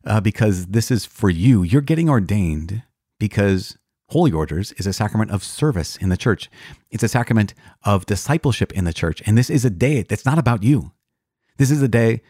uh, 0.05 0.21
because 0.21 0.67
this 0.67 0.91
is 0.91 1.07
for 1.07 1.31
you. 1.31 1.63
You're 1.63 1.81
getting 1.81 2.09
ordained 2.09 2.83
because 3.19 3.79
holy 4.11 4.33
orders 4.33 4.73
is 4.73 4.87
a 4.87 4.93
sacrament 4.93 5.31
of 5.31 5.43
service 5.43 5.97
in 5.97 6.11
the 6.11 6.17
church. 6.17 6.51
It's 6.91 7.03
a 7.03 7.09
sacrament 7.09 7.55
of 7.85 8.05
discipleship 8.05 8.73
in 8.73 8.85
the 8.85 8.93
church. 8.93 9.23
And 9.25 9.39
this 9.39 9.49
is 9.49 9.65
a 9.65 9.71
day 9.71 10.03
that's 10.03 10.27
not 10.27 10.39
about 10.39 10.63
you. 10.63 10.93
This 11.57 11.71
is 11.71 11.81
a 11.81 11.89
day 11.89 12.21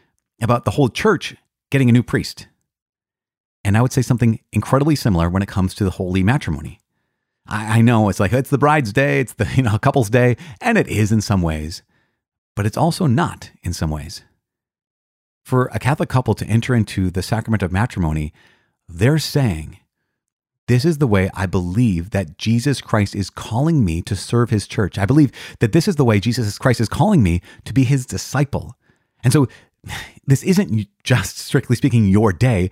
about 0.41 0.65
the 0.65 0.73
whole 0.73 0.89
church 0.89 1.35
getting 1.71 1.89
a 1.89 1.93
new 1.93 2.03
priest. 2.03 2.47
And 3.65 3.77
I 3.77 3.83
would 3.83 3.93
say 3.93 4.03
something 4.03 4.41
incredibly 4.53 4.97
similar 4.97 5.29
when 5.29 5.43
it 5.43 5.49
comes 5.49 5.75
to 5.75 5.85
the 5.85 5.91
holy 5.91 6.23
matrimony. 6.23 6.79
I, 7.47 7.79
I 7.79 7.81
know 7.81 8.09
it's 8.09 8.21
like 8.21 8.33
it's 8.33 8.51
the 8.51 8.59
bride's 8.59 8.93
day, 8.93 9.21
it's 9.21 9.35
the 9.35 9.49
you 9.57 9.63
know 9.63 9.79
couple's 9.79 10.11
day, 10.11 10.37
and 10.61 10.79
it 10.79 10.89
is 10.89 11.13
in 11.13 11.21
some 11.21 11.43
ways, 11.43 11.83
but 12.55 12.67
it's 12.67 12.77
also 12.77 13.07
not 13.07 13.51
in 13.63 13.73
some 13.73 13.91
ways. 13.91 14.23
For 15.45 15.69
a 15.73 15.79
Catholic 15.79 16.09
couple 16.09 16.35
to 16.35 16.47
enter 16.47 16.75
into 16.75 17.11
the 17.11 17.23
sacrament 17.23 17.63
of 17.63 17.73
matrimony, 17.73 18.33
they're 18.89 19.19
saying 19.19 19.79
this 20.69 20.85
is 20.85 20.99
the 20.99 21.07
way 21.07 21.29
I 21.35 21.47
believe 21.47 22.11
that 22.11 22.39
Jesus 22.39 22.81
Christ 22.81 23.15
is 23.15 23.31
calling 23.31 23.85
me 23.85 24.01
to 24.03 24.15
serve 24.15 24.51
his 24.51 24.67
church. 24.67 24.97
I 24.97 25.07
believe 25.07 25.33
that 25.59 25.73
this 25.73 25.89
is 25.89 25.97
the 25.97 26.05
way 26.05 26.21
Jesus 26.21 26.57
Christ 26.59 26.81
is 26.81 26.89
calling 26.89 27.23
me 27.23 27.43
to 27.65 27.73
be 27.73 27.85
his 27.85 28.07
disciple. 28.07 28.77
And 29.25 29.33
so 29.33 29.49
this 30.27 30.43
isn't 30.45 30.89
just 31.03 31.39
strictly 31.39 31.77
speaking 31.77 32.07
your 32.07 32.33
day. 32.33 32.71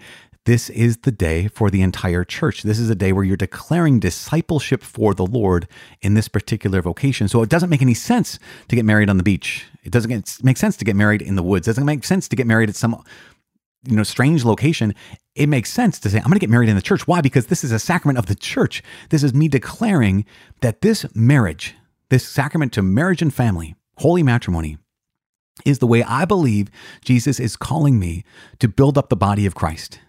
This 0.50 0.68
is 0.68 0.96
the 0.96 1.12
day 1.12 1.46
for 1.46 1.70
the 1.70 1.80
entire 1.80 2.24
church. 2.24 2.64
This 2.64 2.80
is 2.80 2.90
a 2.90 2.96
day 2.96 3.12
where 3.12 3.22
you're 3.22 3.36
declaring 3.36 4.00
discipleship 4.00 4.82
for 4.82 5.14
the 5.14 5.24
Lord 5.24 5.68
in 6.02 6.14
this 6.14 6.26
particular 6.26 6.82
vocation. 6.82 7.28
So 7.28 7.40
it 7.44 7.48
doesn't 7.48 7.70
make 7.70 7.82
any 7.82 7.94
sense 7.94 8.36
to 8.66 8.74
get 8.74 8.84
married 8.84 9.08
on 9.08 9.16
the 9.16 9.22
beach. 9.22 9.68
It 9.84 9.92
doesn't 9.92 10.42
make 10.42 10.56
sense 10.56 10.76
to 10.78 10.84
get 10.84 10.96
married 10.96 11.22
in 11.22 11.36
the 11.36 11.44
woods. 11.44 11.68
It 11.68 11.70
doesn't 11.70 11.84
make 11.84 12.02
sense 12.02 12.26
to 12.26 12.34
get 12.34 12.48
married 12.48 12.68
at 12.68 12.74
some 12.74 13.00
you 13.84 13.94
know 13.94 14.02
strange 14.02 14.44
location. 14.44 14.92
It 15.36 15.46
makes 15.46 15.72
sense 15.72 16.00
to 16.00 16.10
say 16.10 16.18
I'm 16.18 16.24
going 16.24 16.34
to 16.34 16.40
get 16.40 16.50
married 16.50 16.68
in 16.68 16.74
the 16.74 16.82
church. 16.82 17.06
Why? 17.06 17.20
Because 17.20 17.46
this 17.46 17.62
is 17.62 17.70
a 17.70 17.78
sacrament 17.78 18.18
of 18.18 18.26
the 18.26 18.34
church. 18.34 18.82
This 19.10 19.22
is 19.22 19.32
me 19.32 19.46
declaring 19.46 20.24
that 20.62 20.80
this 20.80 21.06
marriage, 21.14 21.76
this 22.08 22.26
sacrament 22.26 22.72
to 22.72 22.82
marriage 22.82 23.22
and 23.22 23.32
family, 23.32 23.76
holy 23.98 24.24
matrimony, 24.24 24.78
is 25.64 25.78
the 25.78 25.86
way 25.86 26.02
I 26.02 26.24
believe 26.24 26.70
Jesus 27.04 27.38
is 27.38 27.56
calling 27.56 28.00
me 28.00 28.24
to 28.58 28.66
build 28.66 28.98
up 28.98 29.10
the 29.10 29.16
body 29.16 29.46
of 29.46 29.54
Christ. 29.54 30.00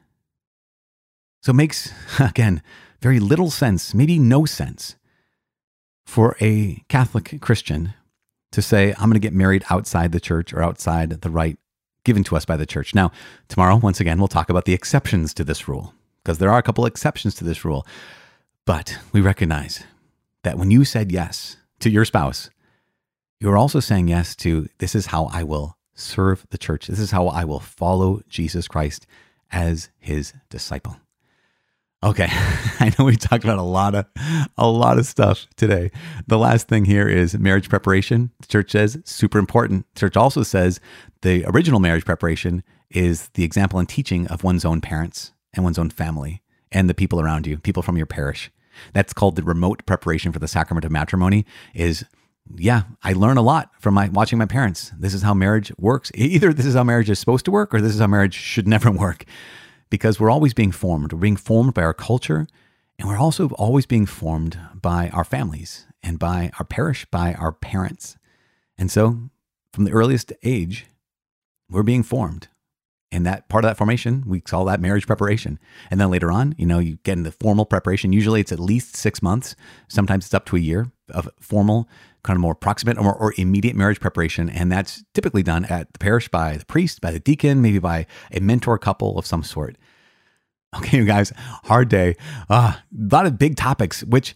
So 1.42 1.52
it 1.52 1.56
makes, 1.56 1.92
again, 2.20 2.62
very 3.02 3.20
little 3.20 3.50
sense, 3.50 3.94
maybe 3.94 4.20
no 4.20 4.46
sense, 4.46 4.96
for 6.06 6.36
a 6.40 6.84
Catholic 6.88 7.40
Christian 7.42 7.94
to 8.52 8.62
say, 8.62 8.94
I'm 8.98 9.10
going 9.10 9.14
to 9.14 9.20
get 9.20 9.34
married 9.34 9.64
outside 9.70 10.12
the 10.12 10.20
church 10.20 10.54
or 10.54 10.62
outside 10.62 11.10
the 11.22 11.30
rite 11.30 11.58
given 12.04 12.24
to 12.26 12.36
us 12.36 12.46
by 12.46 12.58
the 12.58 12.66
church. 12.66 12.94
Now, 12.94 13.12
tomorrow, 13.48 13.78
once 13.78 14.00
again, 14.00 14.18
we'll 14.18 14.28
talk 14.28 14.50
about 14.50 14.66
the 14.66 14.74
exceptions 14.74 15.34
to 15.36 15.44
this 15.44 15.68
rule, 15.68 15.94
because 16.24 16.38
there 16.38 16.52
are 16.52 16.58
a 16.58 16.64
couple 16.64 16.86
exceptions 16.86 17.36
to 17.36 17.44
this 17.44 17.64
rule. 17.64 17.86
But 18.66 19.00
we 19.12 19.22
recognize 19.22 19.84
that 20.44 20.58
when 20.58 20.72
you 20.72 20.84
said 20.84 21.12
yes 21.12 21.58
to 21.80 21.90
your 21.90 22.06
spouse, 22.06 22.50
you're 23.40 23.58
also 23.58 23.80
saying 23.80 24.08
yes 24.08 24.36
to 24.38 24.70
this 24.78 24.94
is 24.94 25.08
how 25.08 25.26
I 25.26 25.44
will 25.44 25.78
serve 25.94 26.46
the 26.50 26.58
church. 26.58 26.88
This 26.88 27.00
is 27.00 27.12
how 27.12 27.28
I 27.28 27.44
will 27.44 27.60
follow 27.60 28.22
Jesus 28.30 28.68
Christ 28.68 29.08
as 29.52 29.90
his 29.98 30.34
disciple. 30.50 30.98
Okay, 32.04 32.28
I 32.32 32.92
know 32.98 33.06
we 33.06 33.16
talked 33.16 33.44
about 33.44 33.60
a 33.60 33.64
lot 33.64 33.94
of 33.94 34.06
a 34.58 34.68
lot 34.68 34.98
of 34.98 35.06
stuff 35.06 35.46
today. 35.56 35.92
The 36.26 36.40
last 36.40 36.68
thing 36.68 36.86
here 36.86 37.08
is 37.08 37.38
marriage 37.38 37.70
preparation. 37.70 38.32
The 38.42 38.48
church 38.48 38.72
says 38.72 39.00
super 39.06 39.38
important. 39.38 39.86
The 39.94 40.00
church 40.00 40.18
also 40.18 40.42
says 40.42 40.80
the 41.22 41.46
original 41.46 41.80
marriage 41.80 42.06
preparation 42.06 42.64
is 42.90 43.30
the 43.36 43.44
example 43.44 43.78
and 43.78 43.88
teaching 43.88 44.28
of 44.28 44.44
one's 44.44 44.66
own 44.66 44.82
parents 44.82 45.32
and 45.54 45.64
one's 45.64 45.78
own 45.78 45.92
family 45.92 46.42
and 46.72 46.90
the 46.90 46.96
people 46.96 47.22
around 47.22 47.46
you, 47.46 47.60
people 47.60 47.84
from 47.84 47.98
your 47.98 48.08
parish. 48.08 48.52
That's 48.94 49.14
called 49.14 49.36
the 49.36 49.44
remote 49.44 49.86
preparation 49.86 50.32
for 50.32 50.40
the 50.40 50.48
sacrament 50.48 50.86
of 50.86 50.92
matrimony 50.92 51.46
is 51.76 52.04
yeah, 52.58 52.84
I 53.04 53.14
learn 53.14 53.38
a 53.38 53.44
lot 53.44 53.70
from 53.80 53.94
my 53.94 54.10
watching 54.10 54.40
my 54.40 54.48
parents. 54.48 54.92
This 54.98 55.14
is 55.14 55.22
how 55.22 55.36
marriage 55.36 55.72
works. 55.78 56.12
Either 56.16 56.52
this 56.52 56.66
is 56.66 56.74
how 56.74 56.84
marriage 56.84 57.12
is 57.12 57.20
supposed 57.20 57.46
to 57.46 57.52
work 57.52 57.76
or 57.76 57.80
this 57.80 57.94
is 57.94 58.00
how 58.00 58.08
marriage 58.08 58.34
should 58.34 58.68
never 58.76 58.90
work 58.90 59.26
because 59.92 60.20
we're 60.20 60.32
always 60.32 60.56
being 60.56 60.72
formed. 60.72 61.14
We're 61.14 61.20
being 61.20 61.36
formed 61.36 61.76
by 61.76 61.84
our 61.84 61.94
culture, 61.94 62.48
and 62.98 63.08
we're 63.08 63.20
also 63.20 63.50
always 63.50 63.86
being 63.86 64.08
formed 64.08 64.58
by 64.74 65.10
our 65.10 65.24
families 65.24 65.86
and 66.02 66.18
by 66.18 66.50
our 66.58 66.66
parish, 66.66 67.06
by 67.12 67.36
our 67.36 67.52
parents. 67.52 68.18
And 68.80 68.90
so, 68.90 69.30
from 69.72 69.84
the 69.84 69.92
earliest 69.92 70.34
age, 70.42 70.88
we're 71.70 71.84
being 71.84 72.02
formed. 72.02 72.48
And 73.14 73.26
that 73.26 73.50
part 73.50 73.66
of 73.66 73.70
that 73.70 73.78
formation, 73.78 74.24
we 74.26 74.40
call 74.40 74.66
that 74.66 74.80
marriage 74.80 75.06
preparation. 75.06 75.60
And 75.90 76.00
then 76.00 76.10
later 76.10 76.32
on, 76.32 76.56
you 76.58 76.66
know, 76.66 76.80
you 76.80 76.98
get 77.04 77.18
into 77.18 77.32
formal 77.32 77.66
preparation. 77.66 78.14
Usually 78.14 78.40
it's 78.40 78.54
at 78.54 78.60
least 78.60 78.96
six 78.96 79.22
months. 79.22 79.56
Sometimes 79.90 80.26
it's 80.26 80.34
up 80.34 80.46
to 80.46 80.56
a 80.56 80.60
year 80.60 80.92
of 81.10 81.30
formal, 81.42 81.90
kind 82.24 82.38
of 82.38 82.42
more 82.42 82.56
proximate 82.56 82.98
or, 82.98 83.14
or 83.14 83.34
immediate 83.36 83.76
marriage 83.76 84.00
preparation. 84.00 84.50
And 84.50 84.72
that's 84.72 85.04
typically 85.14 85.44
done 85.44 85.66
at 85.66 85.92
the 85.92 86.00
parish 86.00 86.30
by 86.30 86.56
the 86.56 86.66
priest, 86.66 87.02
by 87.02 87.12
the 87.12 87.20
deacon, 87.20 87.62
maybe 87.62 87.80
by 87.80 88.06
a 88.32 88.40
mentor 88.40 88.78
couple 88.78 89.18
of 89.18 89.26
some 89.26 89.44
sort. 89.44 89.78
Okay, 90.78 90.98
you 90.98 91.06
guys, 91.06 91.34
hard 91.66 91.90
day. 91.90 92.16
Uh, 92.50 92.74
a 92.76 93.14
lot 93.14 93.26
of 93.26 93.38
big 93.38 93.58
topics, 93.58 94.04
which 94.06 94.34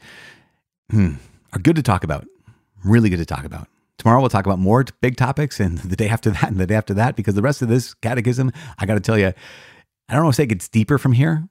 hmm, 0.90 1.14
are 1.54 1.60
good 1.60 1.78
to 1.78 1.82
talk 1.82 2.04
about. 2.04 2.28
Really 2.84 3.10
good 3.10 3.20
to 3.20 3.26
talk 3.26 3.46
about. 3.46 3.70
Tomorrow 3.98 4.20
we'll 4.20 4.30
talk 4.30 4.46
about 4.46 4.60
more 4.60 4.84
big 5.00 5.16
topics, 5.16 5.62
and 5.62 5.78
the 5.80 5.96
day 5.96 6.10
after 6.10 6.32
that, 6.32 6.44
and 6.44 6.58
the 6.58 6.68
day 6.68 6.76
after 6.76 6.94
that, 6.96 7.16
because 7.16 7.36
the 7.36 7.42
rest 7.42 7.62
of 7.62 7.70
this 7.70 7.94
catechism, 7.94 8.52
I 8.78 8.86
got 8.86 8.96
to 8.96 9.00
tell 9.00 9.18
you, 9.18 9.28
I 10.10 10.14
don't 10.14 10.24
know 10.24 10.30
if 10.30 10.36
say 10.36 10.44
it 10.44 10.48
gets 10.48 10.68
deeper 10.68 10.98
from 10.98 11.14
here, 11.14 11.48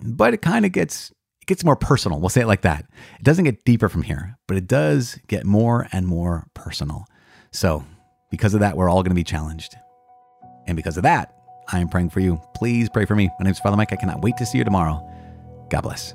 but 0.00 0.34
it 0.34 0.42
kind 0.42 0.66
of 0.66 0.72
gets 0.72 1.10
it 1.40 1.46
gets 1.46 1.64
more 1.64 1.76
personal. 1.76 2.20
We'll 2.20 2.28
say 2.28 2.42
it 2.42 2.46
like 2.46 2.62
that. 2.62 2.84
It 3.18 3.24
doesn't 3.24 3.44
get 3.44 3.64
deeper 3.64 3.88
from 3.88 4.02
here, 4.02 4.36
but 4.46 4.58
it 4.58 4.66
does 4.66 5.18
get 5.28 5.46
more 5.46 5.88
and 5.92 6.06
more 6.06 6.46
personal. 6.52 7.06
So, 7.52 7.86
because 8.30 8.52
of 8.52 8.60
that, 8.60 8.76
we're 8.76 8.90
all 8.90 9.02
going 9.02 9.12
to 9.12 9.14
be 9.14 9.24
challenged, 9.24 9.76
and 10.66 10.76
because 10.76 10.98
of 10.98 11.04
that, 11.04 11.35
I 11.68 11.80
am 11.80 11.88
praying 11.88 12.10
for 12.10 12.20
you. 12.20 12.40
Please 12.54 12.88
pray 12.88 13.04
for 13.04 13.14
me. 13.16 13.30
My 13.38 13.44
name 13.44 13.52
is 13.52 13.58
Father 13.58 13.76
Mike. 13.76 13.92
I 13.92 13.96
cannot 13.96 14.22
wait 14.22 14.36
to 14.38 14.46
see 14.46 14.58
you 14.58 14.64
tomorrow. 14.64 15.06
God 15.68 15.82
bless. 15.82 16.14